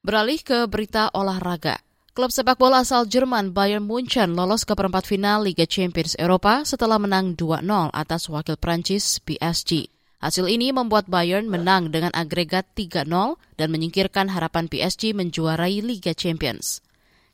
Beralih 0.00 0.40
ke 0.40 0.64
berita 0.64 1.12
olahraga. 1.12 1.76
Klub 2.16 2.32
sepak 2.32 2.56
bola 2.56 2.80
asal 2.80 3.04
Jerman 3.04 3.52
Bayern 3.52 3.84
Munchen 3.84 4.32
lolos 4.32 4.64
ke 4.64 4.72
perempat 4.72 5.04
final 5.04 5.44
Liga 5.44 5.68
Champions 5.68 6.16
Eropa 6.16 6.64
setelah 6.64 6.96
menang 6.96 7.36
2-0 7.36 7.60
atas 7.92 8.32
wakil 8.32 8.56
Prancis 8.56 9.20
PSG. 9.20 9.97
Hasil 10.18 10.50
ini 10.50 10.74
membuat 10.74 11.06
Bayern 11.06 11.46
menang 11.46 11.94
dengan 11.94 12.10
agregat 12.10 12.66
3-0 12.74 13.06
dan 13.54 13.68
menyingkirkan 13.70 14.34
harapan 14.34 14.66
PSG 14.66 15.14
menjuarai 15.14 15.78
Liga 15.78 16.10
Champions. 16.10 16.82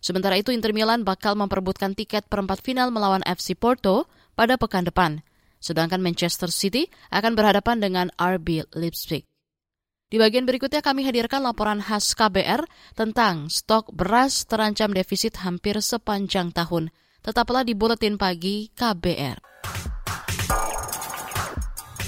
Sementara 0.05 0.37
itu 0.37 0.53
Inter 0.53 0.77
Milan 0.77 1.01
bakal 1.01 1.33
memperebutkan 1.33 1.97
tiket 1.97 2.29
perempat 2.29 2.61
final 2.61 2.93
melawan 2.93 3.25
FC 3.25 3.57
Porto 3.57 4.05
pada 4.37 4.61
pekan 4.61 4.85
depan. 4.85 5.25
Sedangkan 5.65 6.05
Manchester 6.05 6.53
City 6.53 6.93
akan 7.09 7.33
berhadapan 7.33 7.81
dengan 7.81 8.07
RB 8.21 8.69
Leipzig. 8.77 9.25
Di 10.13 10.21
bagian 10.21 10.45
berikutnya 10.45 10.85
kami 10.85 11.09
hadirkan 11.09 11.41
laporan 11.41 11.81
khas 11.81 12.13
KBR 12.13 12.69
tentang 12.93 13.49
stok 13.49 13.97
beras 13.97 14.45
terancam 14.45 14.93
defisit 14.93 15.41
hampir 15.41 15.81
sepanjang 15.81 16.53
tahun. 16.53 16.93
Tetaplah 17.25 17.65
di 17.65 17.73
Buletin 17.73 18.21
Pagi 18.21 18.69
KBR. 18.77 19.41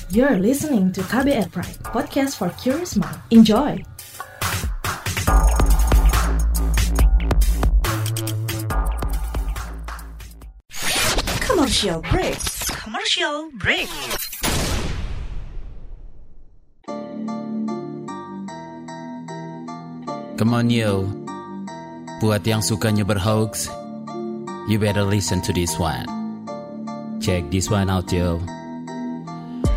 You're 0.08 0.38
listening 0.38 0.92
to 0.92 1.02
KBR 1.02 1.50
Pride, 1.50 1.82
podcast 1.82 2.38
for 2.38 2.46
curious 2.62 2.94
mind. 2.94 3.18
Enjoy! 3.34 3.82
Commercial 11.42 11.98
break. 12.06 12.38
Commercial 12.70 13.50
break. 13.58 13.90
Come 20.38 20.54
on 20.54 20.70
yo, 20.70 21.10
buat 22.22 22.46
yang 22.46 22.62
sukanya 22.62 23.02
berhoax, 23.02 23.66
you 24.70 24.78
better 24.78 25.02
listen 25.02 25.42
to 25.42 25.50
this 25.50 25.74
one. 25.82 26.06
Check 27.18 27.50
this 27.50 27.66
one 27.66 27.90
out 27.90 28.06
yo. 28.14 28.38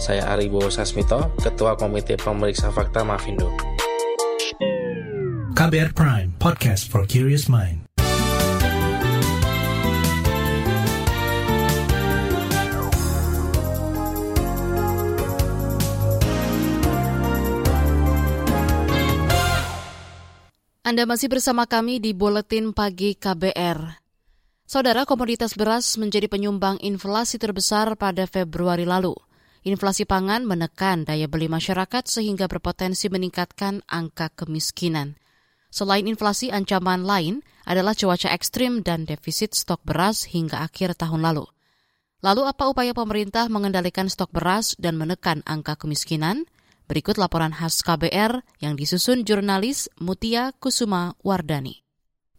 saya 0.00 0.32
Aribo 0.32 0.64
Sasmito, 0.72 1.28
Ketua 1.36 1.76
Komite 1.76 2.16
Pemeriksa 2.16 2.72
Fakta 2.72 3.04
Mafindo. 3.04 3.52
KBR 5.52 5.92
Prime, 5.92 6.32
podcast 6.40 6.88
for 6.88 7.04
curious 7.04 7.52
mind. 7.52 7.84
Anda 20.80 21.04
masih 21.04 21.28
bersama 21.28 21.68
kami 21.68 22.00
di 22.00 22.16
Buletin 22.16 22.72
Pagi 22.72 23.14
KBR. 23.14 24.00
Saudara 24.64 25.04
komoditas 25.04 25.52
beras 25.54 26.00
menjadi 26.00 26.26
penyumbang 26.26 26.80
inflasi 26.80 27.36
terbesar 27.36 27.94
pada 28.00 28.24
Februari 28.24 28.88
lalu. 28.88 29.12
Inflasi 29.60 30.08
pangan 30.08 30.48
menekan 30.48 31.04
daya 31.04 31.28
beli 31.28 31.44
masyarakat 31.44 32.08
sehingga 32.08 32.48
berpotensi 32.48 33.12
meningkatkan 33.12 33.84
angka 33.84 34.32
kemiskinan. 34.32 35.20
Selain 35.68 36.08
inflasi, 36.08 36.48
ancaman 36.48 37.04
lain 37.04 37.44
adalah 37.68 37.92
cuaca 37.92 38.32
ekstrim 38.32 38.80
dan 38.80 39.04
defisit 39.04 39.52
stok 39.52 39.84
beras 39.84 40.26
hingga 40.32 40.64
akhir 40.64 40.96
tahun 40.96 41.20
lalu. 41.20 41.44
Lalu 42.24 42.42
apa 42.48 42.72
upaya 42.72 42.96
pemerintah 42.96 43.52
mengendalikan 43.52 44.08
stok 44.08 44.32
beras 44.32 44.72
dan 44.80 44.96
menekan 44.96 45.44
angka 45.44 45.76
kemiskinan? 45.76 46.48
Berikut 46.88 47.20
laporan 47.20 47.52
khas 47.52 47.84
KBR 47.84 48.40
yang 48.64 48.74
disusun 48.74 49.22
jurnalis 49.28 49.92
Mutia 50.00 50.56
Kusuma 50.56 51.14
Wardani. 51.20 51.89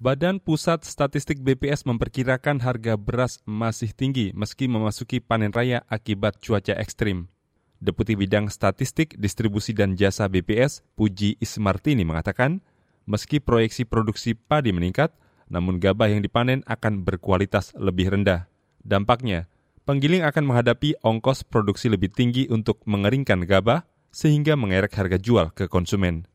Badan 0.01 0.41
Pusat 0.41 0.81
Statistik 0.81 1.45
BPS 1.45 1.85
memperkirakan 1.85 2.57
harga 2.65 2.97
beras 2.97 3.37
masih 3.45 3.93
tinggi 3.93 4.33
meski 4.33 4.65
memasuki 4.65 5.21
panen 5.21 5.53
raya 5.53 5.85
akibat 5.93 6.41
cuaca 6.41 6.73
ekstrim. 6.73 7.29
Deputi 7.77 8.17
Bidang 8.17 8.49
Statistik, 8.49 9.13
Distribusi 9.21 9.77
dan 9.77 9.93
Jasa 9.93 10.25
BPS, 10.25 10.81
Puji 10.97 11.37
Ismartini 11.37 12.01
mengatakan, 12.01 12.65
meski 13.05 13.37
proyeksi 13.37 13.85
produksi 13.85 14.33
padi 14.33 14.73
meningkat, 14.73 15.13
namun 15.53 15.77
gabah 15.77 16.09
yang 16.09 16.25
dipanen 16.25 16.65
akan 16.65 17.05
berkualitas 17.05 17.69
lebih 17.77 18.09
rendah. 18.09 18.49
Dampaknya, 18.81 19.53
penggiling 19.85 20.25
akan 20.25 20.49
menghadapi 20.49 20.97
ongkos 21.05 21.45
produksi 21.45 21.93
lebih 21.93 22.09
tinggi 22.09 22.49
untuk 22.49 22.81
mengeringkan 22.89 23.45
gabah 23.45 23.85
sehingga 24.09 24.57
mengerek 24.57 24.97
harga 24.97 25.21
jual 25.21 25.53
ke 25.53 25.69
konsumen. 25.69 26.30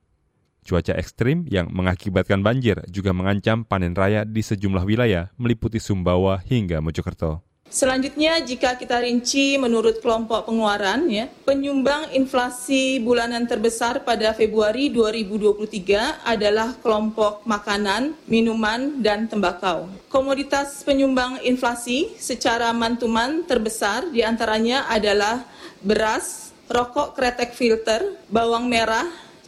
Cuaca 0.66 0.99
ekstrim 0.99 1.46
yang 1.46 1.70
mengakibatkan 1.70 2.42
banjir 2.42 2.82
juga 2.90 3.14
mengancam 3.14 3.62
panen 3.62 3.94
raya 3.94 4.26
di 4.26 4.42
sejumlah 4.42 4.82
wilayah 4.82 5.30
meliputi 5.38 5.78
Sumbawa 5.78 6.42
hingga 6.42 6.82
Mojokerto. 6.82 7.46
Selanjutnya, 7.66 8.38
jika 8.42 8.78
kita 8.78 9.02
rinci 9.02 9.58
menurut 9.58 9.99
kelompok 9.99 10.46
pengeluaran, 10.46 11.11
ya, 11.11 11.26
penyumbang 11.42 12.14
inflasi 12.14 13.02
bulanan 13.02 13.42
terbesar 13.46 14.06
pada 14.06 14.30
Februari 14.35 14.87
2023 14.90 16.23
adalah 16.23 16.78
kelompok 16.78 17.42
makanan, 17.42 18.14
minuman, 18.30 19.02
dan 19.02 19.26
tembakau. 19.26 19.90
Komoditas 20.06 20.87
penyumbang 20.87 21.42
inflasi 21.42 22.14
secara 22.23 22.70
mantuman 22.70 23.42
terbesar 23.42 24.14
di 24.14 24.23
antaranya 24.23 24.87
adalah 24.87 25.42
beras, 25.82 26.54
rokok 26.70 27.18
kretek 27.18 27.50
filter, 27.50 28.14
bawang 28.30 28.70
merah, 28.70 29.04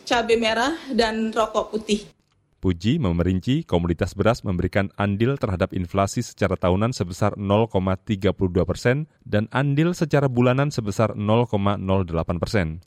cabai 0.08 0.40
merah, 0.40 0.72
dan 0.96 1.28
rokok 1.36 1.76
putih. 1.76 2.08
Puji 2.58 2.98
memerinci 2.98 3.62
komoditas 3.62 4.18
beras 4.18 4.42
memberikan 4.42 4.90
andil 4.98 5.38
terhadap 5.38 5.70
inflasi 5.70 6.26
secara 6.26 6.58
tahunan 6.58 6.90
sebesar 6.90 7.38
0,32 7.38 8.34
persen 8.66 9.06
dan 9.22 9.46
andil 9.54 9.94
secara 9.94 10.26
bulanan 10.26 10.74
sebesar 10.74 11.14
0,08 11.14 12.42
persen. 12.42 12.82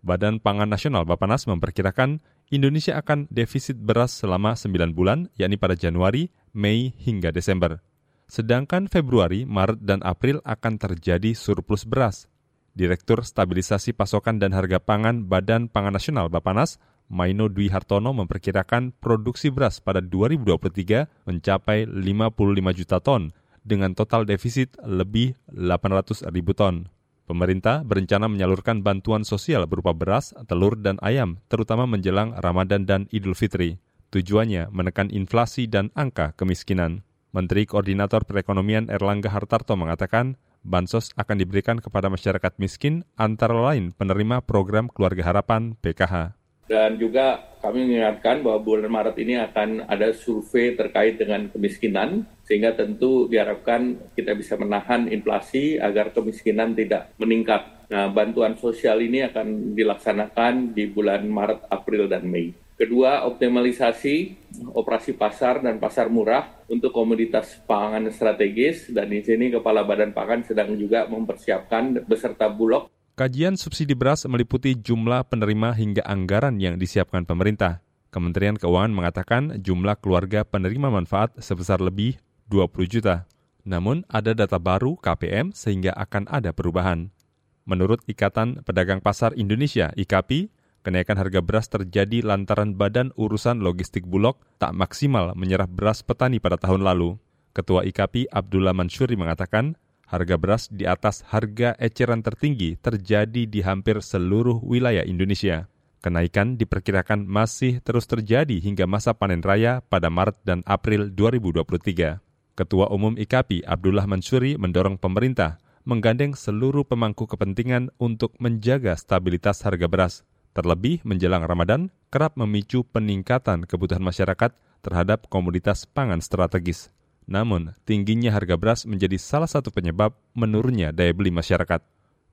Badan 0.00 0.40
Pangan 0.40 0.72
Nasional 0.72 1.04
Bapanas 1.04 1.44
memperkirakan 1.44 2.24
Indonesia 2.48 2.96
akan 2.96 3.28
defisit 3.28 3.76
beras 3.76 4.16
selama 4.16 4.56
9 4.56 4.96
bulan, 4.96 5.28
yakni 5.36 5.60
pada 5.60 5.76
Januari, 5.76 6.32
Mei, 6.56 6.96
hingga 6.96 7.36
Desember. 7.36 7.84
Sedangkan 8.32 8.88
Februari, 8.88 9.44
Maret, 9.44 9.84
dan 9.84 10.00
April 10.00 10.40
akan 10.48 10.80
terjadi 10.80 11.36
surplus 11.36 11.84
beras. 11.84 12.31
Direktur 12.72 13.20
Stabilisasi 13.20 13.92
Pasokan 13.92 14.40
dan 14.40 14.56
Harga 14.56 14.80
Pangan 14.80 15.28
Badan 15.28 15.68
Pangan 15.68 15.92
Nasional 15.92 16.32
Bapanas, 16.32 16.80
Maino 17.12 17.52
Dwi 17.52 17.68
Hartono 17.68 18.16
memperkirakan 18.16 18.96
produksi 18.96 19.52
beras 19.52 19.84
pada 19.84 20.00
2023 20.00 21.28
mencapai 21.28 21.84
55 21.84 22.78
juta 22.78 22.96
ton 23.04 23.36
dengan 23.60 23.92
total 23.92 24.24
defisit 24.24 24.72
lebih 24.80 25.36
800 25.52 26.24
ribu 26.32 26.56
ton. 26.56 26.88
Pemerintah 27.28 27.84
berencana 27.84 28.26
menyalurkan 28.26 28.80
bantuan 28.80 29.22
sosial 29.22 29.68
berupa 29.68 29.92
beras, 29.92 30.32
telur, 30.48 30.74
dan 30.80 30.96
ayam, 31.04 31.38
terutama 31.52 31.84
menjelang 31.84 32.34
Ramadan 32.40 32.88
dan 32.88 33.04
Idul 33.14 33.36
Fitri. 33.36 33.78
Tujuannya 34.12 34.72
menekan 34.72 35.08
inflasi 35.08 35.68
dan 35.68 35.88
angka 35.92 36.32
kemiskinan. 36.34 37.04
Menteri 37.32 37.64
Koordinator 37.64 38.28
Perekonomian 38.28 38.92
Erlangga 38.92 39.32
Hartarto 39.32 39.72
mengatakan, 39.78 40.36
bansos 40.62 41.10
akan 41.18 41.36
diberikan 41.38 41.78
kepada 41.82 42.08
masyarakat 42.08 42.58
miskin 42.58 43.02
antara 43.18 43.54
lain 43.54 43.90
penerima 43.94 44.42
program 44.42 44.88
Keluarga 44.90 45.34
Harapan 45.34 45.74
PKH. 45.78 46.38
Dan 46.70 46.96
juga 46.96 47.52
kami 47.60 47.84
mengingatkan 47.84 48.40
bahwa 48.40 48.58
bulan 48.64 48.88
Maret 48.88 49.16
ini 49.20 49.36
akan 49.36 49.86
ada 49.92 50.14
survei 50.16 50.72
terkait 50.72 51.20
dengan 51.20 51.50
kemiskinan, 51.52 52.24
sehingga 52.48 52.72
tentu 52.72 53.28
diharapkan 53.28 54.00
kita 54.16 54.32
bisa 54.32 54.56
menahan 54.56 55.10
inflasi 55.10 55.76
agar 55.76 56.14
kemiskinan 56.16 56.72
tidak 56.72 57.12
meningkat. 57.20 57.66
Nah, 57.92 58.08
bantuan 58.08 58.56
sosial 58.56 59.04
ini 59.04 59.20
akan 59.20 59.76
dilaksanakan 59.76 60.72
di 60.72 60.88
bulan 60.88 61.28
Maret, 61.28 61.68
April, 61.68 62.08
dan 62.08 62.24
Mei. 62.24 62.56
Kedua, 62.82 63.22
optimalisasi 63.30 64.34
operasi 64.74 65.14
pasar 65.14 65.62
dan 65.62 65.78
pasar 65.78 66.10
murah 66.10 66.66
untuk 66.66 66.90
komoditas 66.90 67.62
pangan 67.62 68.10
strategis 68.10 68.90
dan 68.90 69.06
di 69.06 69.22
sini 69.22 69.54
Kepala 69.54 69.86
Badan 69.86 70.10
Pangan 70.10 70.42
sedang 70.42 70.74
juga 70.74 71.06
mempersiapkan 71.06 72.02
beserta 72.02 72.50
Bulog. 72.50 72.90
Kajian 73.14 73.54
subsidi 73.54 73.94
beras 73.94 74.26
meliputi 74.26 74.74
jumlah 74.74 75.30
penerima 75.30 75.78
hingga 75.78 76.02
anggaran 76.02 76.58
yang 76.58 76.74
disiapkan 76.74 77.22
pemerintah. 77.22 77.86
Kementerian 78.10 78.58
Keuangan 78.58 78.90
mengatakan 78.90 79.62
jumlah 79.62 80.02
keluarga 80.02 80.42
penerima 80.42 80.90
manfaat 80.90 81.38
sebesar 81.38 81.78
lebih 81.78 82.18
20 82.50 82.66
juta. 82.90 83.30
Namun 83.62 84.02
ada 84.10 84.34
data 84.34 84.58
baru 84.58 84.98
KPM 84.98 85.54
sehingga 85.54 85.94
akan 85.94 86.26
ada 86.26 86.50
perubahan. 86.50 87.14
Menurut 87.62 88.02
Ikatan 88.10 88.66
Pedagang 88.66 88.98
Pasar 88.98 89.38
Indonesia 89.38 89.94
IKAPI, 89.94 90.61
Kenaikan 90.82 91.14
harga 91.14 91.38
beras 91.38 91.70
terjadi 91.70 92.26
lantaran 92.26 92.74
Badan 92.74 93.14
Urusan 93.14 93.62
Logistik 93.62 94.02
Bulog 94.02 94.42
tak 94.58 94.74
maksimal 94.74 95.30
menyerap 95.38 95.70
beras 95.70 96.02
petani 96.02 96.42
pada 96.42 96.58
tahun 96.58 96.82
lalu. 96.82 97.22
Ketua 97.54 97.86
IKAPI 97.86 98.26
Abdullah 98.34 98.74
Mansuri 98.74 99.14
mengatakan, 99.14 99.78
harga 100.10 100.34
beras 100.34 100.66
di 100.74 100.82
atas 100.82 101.22
harga 101.30 101.78
eceran 101.78 102.26
tertinggi 102.26 102.82
terjadi 102.82 103.46
di 103.46 103.62
hampir 103.62 104.02
seluruh 104.02 104.58
wilayah 104.66 105.06
Indonesia. 105.06 105.70
Kenaikan 106.02 106.58
diperkirakan 106.58 107.30
masih 107.30 107.78
terus 107.86 108.10
terjadi 108.10 108.58
hingga 108.58 108.90
masa 108.90 109.14
panen 109.14 109.38
raya 109.38 109.86
pada 109.86 110.10
Maret 110.10 110.42
dan 110.42 110.66
April 110.66 111.14
2023. 111.14 112.18
Ketua 112.58 112.90
Umum 112.90 113.14
IKAPI 113.14 113.62
Abdullah 113.70 114.10
Mansuri 114.10 114.58
mendorong 114.58 114.98
pemerintah 114.98 115.62
menggandeng 115.86 116.34
seluruh 116.34 116.82
pemangku 116.82 117.30
kepentingan 117.30 117.94
untuk 118.02 118.34
menjaga 118.42 118.98
stabilitas 118.98 119.62
harga 119.62 119.86
beras. 119.86 120.26
Terlebih 120.52 121.00
menjelang 121.08 121.48
Ramadan, 121.48 121.88
kerap 122.12 122.36
memicu 122.36 122.84
peningkatan 122.84 123.64
kebutuhan 123.64 124.04
masyarakat 124.04 124.52
terhadap 124.84 125.24
komoditas 125.32 125.88
pangan 125.88 126.20
strategis. 126.20 126.92
Namun, 127.24 127.72
tingginya 127.88 128.34
harga 128.36 128.60
beras 128.60 128.84
menjadi 128.84 129.16
salah 129.16 129.48
satu 129.48 129.72
penyebab 129.72 130.12
menurunnya 130.36 130.92
daya 130.92 131.16
beli 131.16 131.32
masyarakat. 131.32 131.80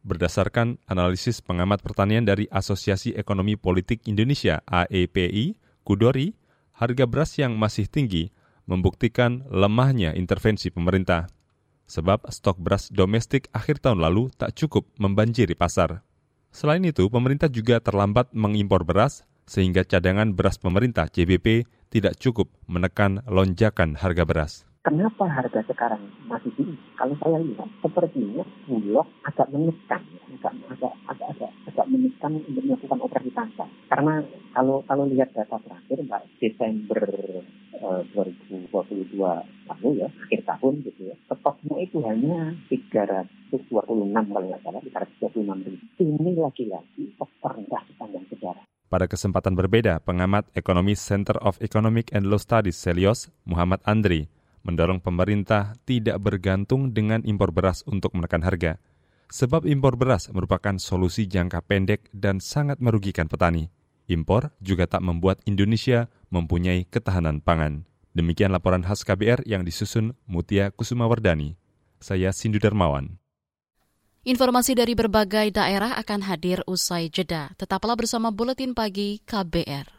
Berdasarkan 0.04 0.80
analisis 0.88 1.40
pengamat 1.40 1.80
pertanian 1.80 2.28
dari 2.28 2.48
Asosiasi 2.52 3.16
Ekonomi 3.16 3.56
Politik 3.56 4.04
Indonesia 4.08 4.60
AEPI, 4.68 5.56
Kudori, 5.88 6.36
harga 6.76 7.06
beras 7.08 7.36
yang 7.40 7.56
masih 7.56 7.88
tinggi 7.88 8.32
membuktikan 8.68 9.48
lemahnya 9.48 10.12
intervensi 10.14 10.70
pemerintah. 10.72 11.32
Sebab 11.90 12.30
stok 12.30 12.62
beras 12.62 12.92
domestik 12.94 13.50
akhir 13.50 13.82
tahun 13.82 13.98
lalu 14.04 14.30
tak 14.38 14.54
cukup 14.54 14.86
membanjiri 15.02 15.58
pasar. 15.58 16.06
Selain 16.50 16.82
itu, 16.82 17.10
pemerintah 17.10 17.50
juga 17.50 17.82
terlambat 17.82 18.34
mengimpor 18.34 18.86
beras 18.86 19.26
sehingga 19.50 19.82
cadangan 19.82 20.38
beras 20.38 20.62
pemerintah 20.62 21.10
CBP 21.10 21.66
tidak 21.90 22.22
cukup 22.22 22.54
menekan 22.70 23.26
lonjakan 23.26 23.98
harga 23.98 24.24
beras. 24.26 24.69
Kenapa 24.80 25.28
harga 25.28 25.60
sekarang 25.68 26.08
masih 26.32 26.56
tinggi? 26.56 26.80
Kalau 26.96 27.12
saya 27.20 27.36
lihat, 27.44 27.68
sepertinya 27.84 28.48
Bulog 28.64 29.12
agak 29.28 29.52
menekan, 29.52 30.00
agak 30.40 30.56
agak 30.72 30.94
agak 31.04 31.28
agak, 31.36 31.52
agak 31.68 31.86
menekan 31.92 32.40
untuk 32.48 32.64
melakukan 32.64 33.00
operasi 33.04 33.32
tangkap. 33.36 33.68
Karena 33.92 34.24
kalau 34.56 34.80
kalau 34.88 35.04
lihat 35.12 35.36
data 35.36 35.60
terakhir, 35.60 36.00
Mbak, 36.00 36.24
Desember 36.40 37.04
eh, 37.76 38.02
2022 38.16 39.20
lalu 39.68 39.90
ya, 40.00 40.08
akhir 40.08 40.42
tahun 40.48 40.74
gitu 40.88 41.12
ya, 41.12 41.16
stoknya 41.28 41.76
itu 41.84 42.00
hanya 42.08 42.56
326 42.72 43.84
kalau 43.84 44.48
nggak 44.48 44.64
salah, 44.64 44.80
326 44.80 45.68
ribu. 45.68 45.86
Ini 46.00 46.32
lagi-lagi 46.40 47.04
stok 47.20 47.32
terendah 47.44 47.84
sepanjang 47.84 48.24
sejarah. 48.32 48.64
Pada 48.88 49.12
kesempatan 49.12 49.60
berbeda, 49.60 50.00
pengamat 50.08 50.48
ekonomi 50.56 50.96
Center 50.96 51.36
of 51.44 51.60
Economic 51.60 52.16
and 52.16 52.32
Law 52.32 52.40
Studies 52.40 52.80
Selios, 52.80 53.28
Muhammad 53.46 53.84
Andri, 53.86 54.39
mendorong 54.70 55.02
pemerintah 55.02 55.74
tidak 55.90 56.22
bergantung 56.22 56.94
dengan 56.94 57.26
impor 57.26 57.50
beras 57.50 57.82
untuk 57.90 58.14
menekan 58.14 58.46
harga. 58.46 58.78
Sebab 59.34 59.66
impor 59.66 59.98
beras 59.98 60.30
merupakan 60.30 60.78
solusi 60.78 61.26
jangka 61.26 61.66
pendek 61.66 62.06
dan 62.14 62.38
sangat 62.38 62.78
merugikan 62.78 63.26
petani. 63.26 63.74
Impor 64.10 64.54
juga 64.62 64.86
tak 64.86 65.02
membuat 65.06 65.42
Indonesia 65.46 66.10
mempunyai 66.34 66.86
ketahanan 66.90 67.42
pangan. 67.42 67.86
Demikian 68.14 68.50
laporan 68.50 68.82
khas 68.82 69.06
KBR 69.06 69.46
yang 69.46 69.62
disusun 69.62 70.18
Mutia 70.26 70.74
Kusumawardani. 70.74 71.54
Saya 72.02 72.34
Sindu 72.34 72.58
Darmawan. 72.58 73.22
Informasi 74.26 74.74
dari 74.74 74.98
berbagai 74.98 75.54
daerah 75.54 75.94
akan 75.96 76.26
hadir 76.26 76.66
usai 76.66 77.08
jeda. 77.08 77.54
Tetaplah 77.56 77.96
bersama 77.96 78.34
Buletin 78.34 78.74
Pagi 78.74 79.22
KBR. 79.24 79.99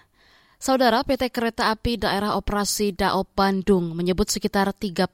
Saudara 0.61 1.01
PT 1.01 1.33
Kereta 1.33 1.73
Api 1.73 1.97
Daerah 1.97 2.37
Operasi 2.37 2.93
Daop 2.93 3.33
Bandung 3.33 3.97
menyebut 3.97 4.29
sekitar 4.29 4.69
30 4.77 5.09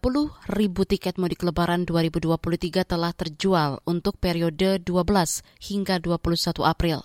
ribu 0.52 0.84
tiket 0.84 1.16
mudik 1.16 1.40
lebaran 1.40 1.88
2023 1.88 2.84
telah 2.84 3.16
terjual 3.16 3.80
untuk 3.88 4.20
periode 4.20 4.84
12 4.84 4.92
hingga 5.72 6.04
21 6.04 6.52
April. 6.68 7.00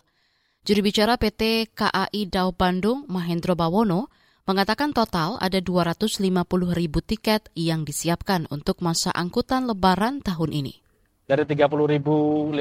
Juru 0.66 0.80
bicara 0.82 1.14
PT 1.22 1.70
KAI 1.70 2.26
Daop 2.34 2.58
Bandung, 2.58 3.06
Mahendro 3.06 3.54
Bawono, 3.54 4.10
mengatakan 4.42 4.90
total 4.90 5.38
ada 5.38 5.62
250 5.62 6.26
ribu 6.74 6.98
tiket 6.98 7.46
yang 7.54 7.86
disiapkan 7.86 8.50
untuk 8.50 8.82
masa 8.82 9.14
angkutan 9.14 9.70
lebaran 9.70 10.18
tahun 10.18 10.50
ini. 10.50 10.82
Dari 11.30 11.46
30.592 11.46 12.58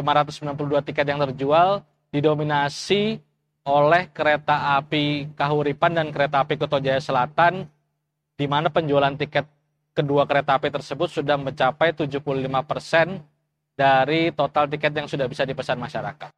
tiket 0.85 1.05
yang 1.09 1.25
terjual, 1.25 1.81
didominasi 2.13 3.30
oleh 3.65 4.09
kereta 4.09 4.81
api 4.81 5.37
Kahuripan 5.37 5.93
dan 5.93 6.07
kereta 6.09 6.41
api 6.41 6.57
Kota 6.57 6.81
Jaya 6.81 6.97
Selatan, 6.97 7.69
di 8.33 8.45
mana 8.49 8.73
penjualan 8.73 9.13
tiket 9.13 9.45
kedua 9.93 10.25
kereta 10.25 10.57
api 10.57 10.73
tersebut 10.73 11.11
sudah 11.11 11.37
mencapai 11.37 11.93
75 11.93 12.25
persen 12.65 13.21
dari 13.77 14.33
total 14.33 14.65
tiket 14.71 14.91
yang 14.97 15.07
sudah 15.07 15.29
bisa 15.29 15.45
dipesan 15.45 15.77
masyarakat. 15.77 16.33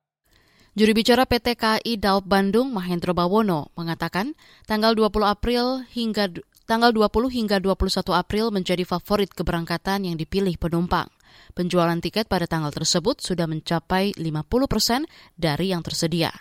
Juru 0.73 0.91
bicara 0.97 1.29
PT 1.29 1.53
KAI 1.53 2.01
Daop 2.01 2.25
Bandung, 2.25 2.73
Mahendro 2.73 3.13
Bawono, 3.13 3.69
mengatakan 3.77 4.33
tanggal 4.65 4.97
20 4.97 5.21
April 5.21 5.86
hingga 5.93 6.33
tanggal 6.65 6.89
20 6.89 7.29
hingga 7.29 7.62
21 7.62 8.09
April 8.09 8.49
menjadi 8.49 8.81
favorit 8.81 9.29
keberangkatan 9.38 10.09
yang 10.09 10.17
dipilih 10.17 10.57
penumpang. 10.57 11.05
Penjualan 11.53 12.01
tiket 12.01 12.25
pada 12.25 12.49
tanggal 12.49 12.73
tersebut 12.73 13.21
sudah 13.21 13.45
mencapai 13.45 14.17
50 14.17 14.65
persen 14.65 15.05
dari 15.38 15.69
yang 15.69 15.86
tersedia. 15.86 16.33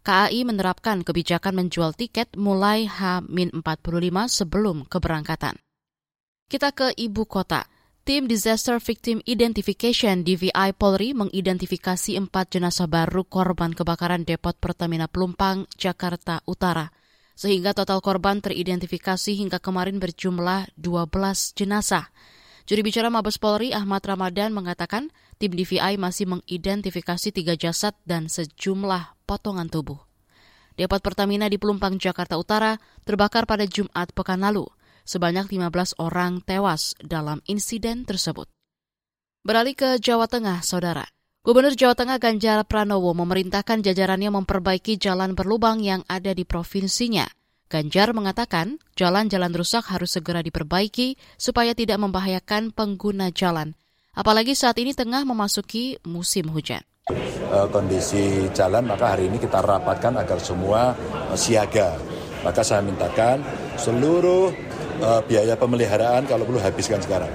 KAI 0.00 0.48
menerapkan 0.48 1.04
kebijakan 1.04 1.60
menjual 1.60 1.92
tiket 1.92 2.32
mulai 2.40 2.88
H-45 2.88 4.16
sebelum 4.28 4.88
keberangkatan. 4.88 5.60
Kita 6.50 6.72
ke 6.72 6.96
ibu 6.96 7.28
kota. 7.28 7.68
Tim 8.00 8.26
Disaster 8.26 8.80
Victim 8.80 9.20
Identification 9.28 10.24
DVI 10.24 10.72
Polri 10.74 11.12
mengidentifikasi 11.12 12.16
empat 12.16 12.58
jenazah 12.58 12.88
baru 12.88 13.28
korban 13.28 13.76
kebakaran 13.76 14.24
depot 14.24 14.56
Pertamina 14.56 15.06
Pelumpang, 15.06 15.68
Jakarta 15.76 16.42
Utara. 16.48 16.90
Sehingga 17.36 17.76
total 17.76 18.02
korban 18.02 18.42
teridentifikasi 18.42 19.36
hingga 19.36 19.62
kemarin 19.62 20.02
berjumlah 20.02 20.74
12 20.80 21.54
jenazah. 21.54 22.08
Juri 22.70 22.86
bicara 22.86 23.10
Mabes 23.10 23.34
Polri 23.34 23.74
Ahmad 23.74 23.98
Ramadan 24.06 24.54
mengatakan 24.54 25.10
tim 25.42 25.50
DVI 25.50 25.98
masih 25.98 26.30
mengidentifikasi 26.30 27.34
tiga 27.34 27.58
jasad 27.58 27.98
dan 28.06 28.30
sejumlah 28.30 29.26
potongan 29.26 29.66
tubuh. 29.66 29.98
Depot 30.78 31.02
Pertamina 31.02 31.50
di 31.50 31.58
Pelumpang, 31.58 31.98
Jakarta 31.98 32.38
Utara 32.38 32.78
terbakar 33.02 33.50
pada 33.50 33.66
Jumat 33.66 34.14
pekan 34.14 34.46
lalu. 34.46 34.70
Sebanyak 35.02 35.50
15 35.50 35.98
orang 35.98 36.46
tewas 36.46 36.94
dalam 37.02 37.42
insiden 37.50 38.06
tersebut. 38.06 38.46
Beralih 39.42 39.74
ke 39.74 39.98
Jawa 39.98 40.30
Tengah, 40.30 40.62
Saudara. 40.62 41.10
Gubernur 41.42 41.74
Jawa 41.74 41.98
Tengah 41.98 42.22
Ganjar 42.22 42.62
Pranowo 42.70 43.10
memerintahkan 43.18 43.82
jajarannya 43.82 44.30
memperbaiki 44.30 44.94
jalan 44.94 45.34
berlubang 45.34 45.82
yang 45.82 46.06
ada 46.06 46.30
di 46.30 46.46
provinsinya. 46.46 47.26
Ganjar 47.70 48.10
mengatakan 48.10 48.82
jalan-jalan 48.98 49.54
rusak 49.54 49.86
harus 49.94 50.18
segera 50.18 50.42
diperbaiki 50.42 51.14
supaya 51.38 51.70
tidak 51.70 52.02
membahayakan 52.02 52.74
pengguna 52.74 53.30
jalan. 53.30 53.78
Apalagi 54.10 54.58
saat 54.58 54.74
ini 54.82 54.90
tengah 54.90 55.22
memasuki 55.22 56.02
musim 56.02 56.50
hujan 56.50 56.82
kondisi 57.70 58.46
jalan 58.54 58.86
maka 58.86 59.16
hari 59.16 59.26
ini 59.26 59.42
kita 59.42 59.58
rapatkan 59.58 60.14
agar 60.14 60.38
semua 60.38 60.94
siaga. 61.34 61.98
Maka 62.40 62.64
saya 62.64 62.80
mintakan 62.80 63.44
seluruh 63.76 64.48
uh, 65.04 65.20
biaya 65.28 65.58
pemeliharaan 65.58 66.24
kalau 66.24 66.48
perlu 66.48 66.62
habiskan 66.62 67.02
sekarang. 67.02 67.28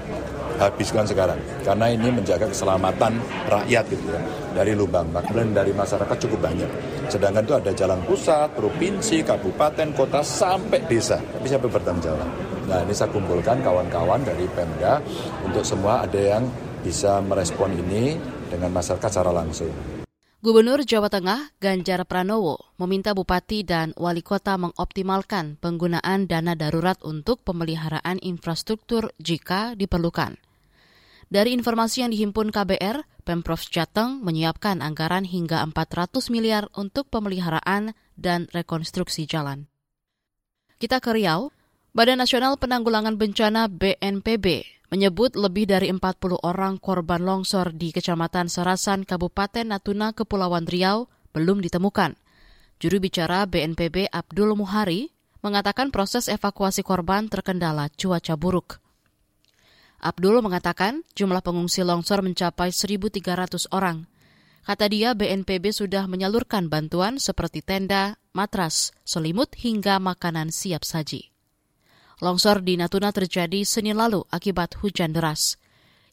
Habiskan 0.56 1.04
sekarang. 1.04 1.38
Karena 1.62 1.92
ini 1.92 2.08
menjaga 2.10 2.48
keselamatan 2.48 3.20
rakyat 3.48 3.84
gitu 3.92 4.04
ya. 4.10 4.20
Dari 4.56 4.72
lubang. 4.72 5.08
Dan 5.12 5.52
dari 5.52 5.70
masyarakat 5.70 6.16
cukup 6.26 6.48
banyak. 6.48 6.70
Sedangkan 7.06 7.44
itu 7.44 7.54
ada 7.54 7.70
jalan 7.76 8.00
pusat, 8.08 8.50
provinsi, 8.56 9.22
kabupaten, 9.22 9.94
kota, 9.94 10.20
sampai 10.24 10.82
desa. 10.88 11.20
Bisa 11.40 11.60
bertanggung 11.60 12.02
jawab. 12.02 12.28
Nah 12.66 12.82
ini 12.82 12.90
saya 12.90 13.10
kumpulkan 13.14 13.62
kawan-kawan 13.62 14.26
dari 14.26 14.44
Pemda 14.50 14.98
untuk 15.46 15.62
semua 15.62 16.02
ada 16.02 16.18
yang 16.18 16.42
bisa 16.82 17.22
merespon 17.22 17.70
ini 17.74 18.18
dengan 18.50 18.74
masyarakat 18.74 19.06
secara 19.06 19.30
langsung. 19.30 19.70
Gubernur 20.46 20.86
Jawa 20.86 21.10
Tengah 21.10 21.58
Ganjar 21.58 22.06
Pranowo 22.06 22.70
meminta 22.78 23.16
bupati 23.18 23.66
dan 23.66 23.90
wali 23.98 24.22
kota 24.22 24.54
mengoptimalkan 24.54 25.58
penggunaan 25.58 26.30
dana 26.30 26.54
darurat 26.54 26.94
untuk 27.02 27.42
pemeliharaan 27.42 28.22
infrastruktur 28.22 29.10
jika 29.18 29.74
diperlukan. 29.74 30.38
Dari 31.26 31.50
informasi 31.58 32.06
yang 32.06 32.14
dihimpun 32.14 32.54
KBR, 32.54 33.02
Pemprov 33.26 33.58
Jateng 33.66 34.22
menyiapkan 34.22 34.78
anggaran 34.78 35.26
hingga 35.26 35.58
400 35.66 36.30
miliar 36.30 36.70
untuk 36.78 37.10
pemeliharaan 37.10 37.98
dan 38.14 38.46
rekonstruksi 38.54 39.26
jalan. 39.26 39.66
Kita 40.78 41.02
ke 41.02 41.10
Riau, 41.10 41.50
Badan 41.90 42.22
Nasional 42.22 42.54
Penanggulangan 42.60 43.18
Bencana 43.18 43.66
BNPB 43.66 44.62
menyebut 44.94 45.34
lebih 45.34 45.66
dari 45.66 45.90
40 45.90 46.46
orang 46.46 46.78
korban 46.78 47.18
longsor 47.18 47.74
di 47.74 47.90
Kecamatan 47.90 48.46
Sarasan, 48.46 49.02
Kabupaten 49.02 49.66
Natuna, 49.66 50.14
Kepulauan 50.14 50.70
Riau 50.70 51.10
belum 51.34 51.58
ditemukan. 51.58 52.14
Juru 52.78 53.02
bicara 53.02 53.42
BNPB 53.50 54.14
Abdul 54.14 54.54
Muhari 54.54 55.10
mengatakan 55.42 55.90
proses 55.90 56.30
evakuasi 56.30 56.86
korban 56.86 57.26
terkendala 57.26 57.90
cuaca 57.98 58.38
buruk. 58.38 58.85
Abdul 60.02 60.44
mengatakan 60.44 61.02
jumlah 61.16 61.40
pengungsi 61.40 61.80
longsor 61.80 62.20
mencapai 62.20 62.68
1.300 62.70 63.72
orang. 63.72 64.04
Kata 64.66 64.90
dia, 64.90 65.14
BNPB 65.14 65.70
sudah 65.70 66.10
menyalurkan 66.10 66.66
bantuan 66.66 67.22
seperti 67.22 67.62
tenda, 67.62 68.18
matras, 68.34 68.90
selimut, 69.06 69.54
hingga 69.54 70.02
makanan 70.02 70.50
siap 70.50 70.82
saji. 70.82 71.30
Longsor 72.18 72.66
di 72.66 72.74
Natuna 72.74 73.14
terjadi 73.14 73.62
Senin 73.62 73.94
lalu 74.00 74.26
akibat 74.32 74.74
hujan 74.82 75.14
deras. 75.14 75.60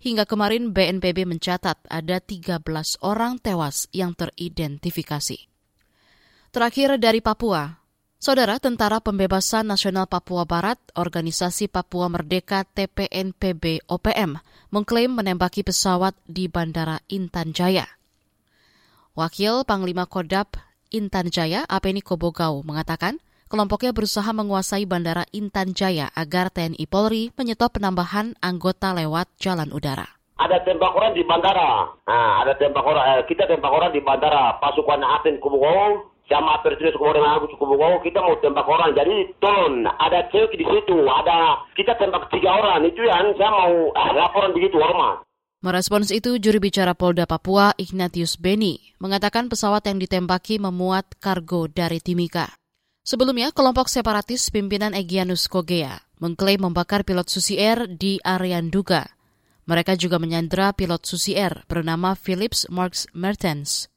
Hingga 0.04 0.28
kemarin 0.28 0.76
BNPB 0.76 1.26
mencatat 1.26 1.80
ada 1.88 2.19
13 2.19 2.62
orang 3.02 3.39
tewas 3.39 3.88
yang 3.96 4.12
teridentifikasi. 4.13 5.48
Terakhir 6.54 7.02
dari 7.02 7.24
Papua, 7.24 7.83
Saudara 8.24 8.56
Tentara 8.56 9.04
Pembebasan 9.04 9.68
Nasional 9.68 10.08
Papua 10.08 10.48
Barat, 10.48 10.80
Organisasi 10.96 11.68
Papua 11.68 12.08
Merdeka 12.08 12.64
TPNPB 12.64 13.84
OPM, 13.84 14.40
mengklaim 14.72 15.12
menembaki 15.12 15.60
pesawat 15.60 16.16
di 16.24 16.48
Bandara 16.48 17.04
Intan 17.12 17.52
Jaya. 17.52 17.84
Wakil 19.12 19.68
Panglima 19.68 20.08
Kodap 20.08 20.56
Intan 20.88 21.36
Jaya, 21.36 21.68
Apeni 21.68 22.00
Kobogau, 22.00 22.64
mengatakan 22.64 23.20
kelompoknya 23.52 23.92
berusaha 23.92 24.32
menguasai 24.32 24.88
Bandara 24.88 25.28
Intan 25.36 25.76
Jaya 25.76 26.08
agar 26.16 26.48
TNI 26.48 26.88
Polri 26.88 27.36
menyetop 27.36 27.76
penambahan 27.76 28.40
anggota 28.40 28.96
lewat 28.96 29.28
jalan 29.36 29.68
udara. 29.76 30.08
Ada 30.40 30.64
tembak 30.64 30.96
orang 30.96 31.12
di 31.12 31.28
bandara. 31.28 31.92
Nah, 32.08 32.40
ada 32.40 32.56
tembak 32.56 32.88
orang, 32.88 33.20
eh, 33.20 33.28
kita 33.28 33.52
tembak 33.52 33.68
orang 33.68 33.92
di 33.92 34.00
bandara. 34.00 34.56
Pasukan 34.64 35.04
Aten 35.04 35.44
Sama 36.32 36.64
Pertris 36.64 36.96
kemudian 36.96 37.28
Agus 37.28 37.52
Kubugowo, 37.60 38.00
kita 38.00 38.24
mau 38.24 38.40
tembak 38.40 38.64
orang. 38.64 38.96
Jadi 38.96 39.36
tolong, 39.44 39.84
ada 39.84 40.24
cewek 40.32 40.56
di 40.56 40.64
situ, 40.64 41.04
ada 41.04 41.68
kita 41.76 42.00
tembak 42.00 42.32
tiga 42.32 42.64
orang. 42.64 42.88
Itu 42.88 43.04
yang 43.04 43.36
saya 43.36 43.52
mau 43.52 43.92
eh, 43.92 44.12
laporan 44.16 44.56
begitu, 44.56 44.80
hormat. 44.80 45.28
Merespons 45.64 46.12
itu, 46.12 46.40
juru 46.44 46.60
bicara 46.60 46.92
Polda 46.92 47.24
Papua 47.24 47.72
Ignatius 47.80 48.36
Beni 48.36 48.96
mengatakan 49.00 49.48
pesawat 49.48 49.88
yang 49.88 49.96
ditembaki 50.00 50.60
memuat 50.60 51.16
kargo 51.24 51.72
dari 51.72 52.04
Timika. 52.04 52.52
Sebelumnya, 53.04 53.52
kelompok 53.52 53.88
separatis 53.92 54.48
pimpinan 54.52 54.96
Egyanus 54.96 55.48
Kogea 55.52 56.04
mengklaim 56.24 56.64
membakar 56.64 57.04
pilot 57.04 57.28
Susi 57.28 57.60
Air 57.60 57.88
di 57.88 58.16
area 58.24 58.64
Duga. 58.64 59.12
Mereka 59.68 59.96
juga 60.00 60.20
menyandra 60.20 60.72
pilot 60.76 61.04
Susi 61.04 61.36
Air 61.36 61.68
bernama 61.68 62.16
Philips 62.16 62.68
Marks 62.68 63.08
Mertens. 63.16 63.92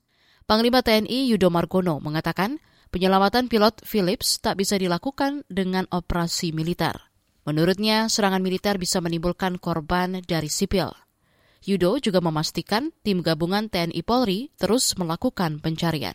Panglima 0.46 0.78
TNI 0.78 1.26
Yudo 1.34 1.50
Margono 1.50 1.98
mengatakan 1.98 2.62
penyelamatan 2.94 3.50
pilot 3.50 3.82
Philips 3.82 4.38
tak 4.38 4.62
bisa 4.62 4.78
dilakukan 4.78 5.42
dengan 5.50 5.90
operasi 5.90 6.54
militer. 6.54 6.94
Menurutnya, 7.42 8.06
serangan 8.06 8.38
militer 8.38 8.78
bisa 8.78 9.02
menimbulkan 9.02 9.58
korban 9.58 10.22
dari 10.22 10.46
sipil. 10.46 10.94
Yudo 11.66 11.98
juga 11.98 12.22
memastikan 12.22 12.94
tim 13.02 13.26
gabungan 13.26 13.66
TNI 13.66 13.98
Polri 14.06 14.54
terus 14.54 14.94
melakukan 14.94 15.58
pencarian. 15.58 16.14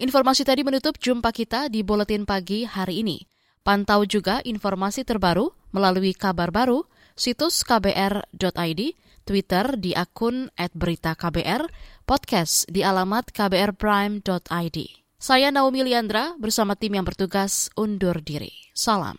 Informasi 0.00 0.48
tadi 0.48 0.64
menutup 0.64 0.96
jumpa 0.96 1.28
kita 1.28 1.68
di 1.68 1.84
Buletin 1.84 2.24
Pagi 2.24 2.64
hari 2.64 3.04
ini. 3.04 3.20
Pantau 3.60 4.08
juga 4.08 4.40
informasi 4.48 5.04
terbaru 5.04 5.52
melalui 5.76 6.16
kabar 6.16 6.48
baru, 6.48 6.88
situs 7.12 7.68
kbr.id, 7.68 8.80
Twitter 9.26 9.74
di 9.74 9.90
akun 9.90 10.46
@beritaKBR, 10.54 11.66
podcast 12.06 12.70
di 12.70 12.86
alamat 12.86 13.34
kbrprime.id. 13.34 14.78
Saya 15.18 15.50
Naomi 15.50 15.82
Liandra 15.82 16.38
bersama 16.38 16.78
tim 16.78 16.94
yang 16.94 17.02
bertugas 17.02 17.66
undur 17.74 18.22
diri. 18.22 18.54
Salam. 18.70 19.18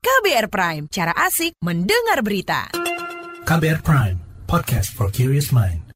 KBR 0.00 0.50
Prime, 0.50 0.84
cara 0.90 1.14
asik 1.14 1.54
mendengar 1.62 2.26
berita. 2.26 2.66
KBR 3.46 3.80
Prime, 3.86 4.18
podcast 4.50 4.90
for 4.90 5.08
curious 5.12 5.54
mind. 5.54 5.89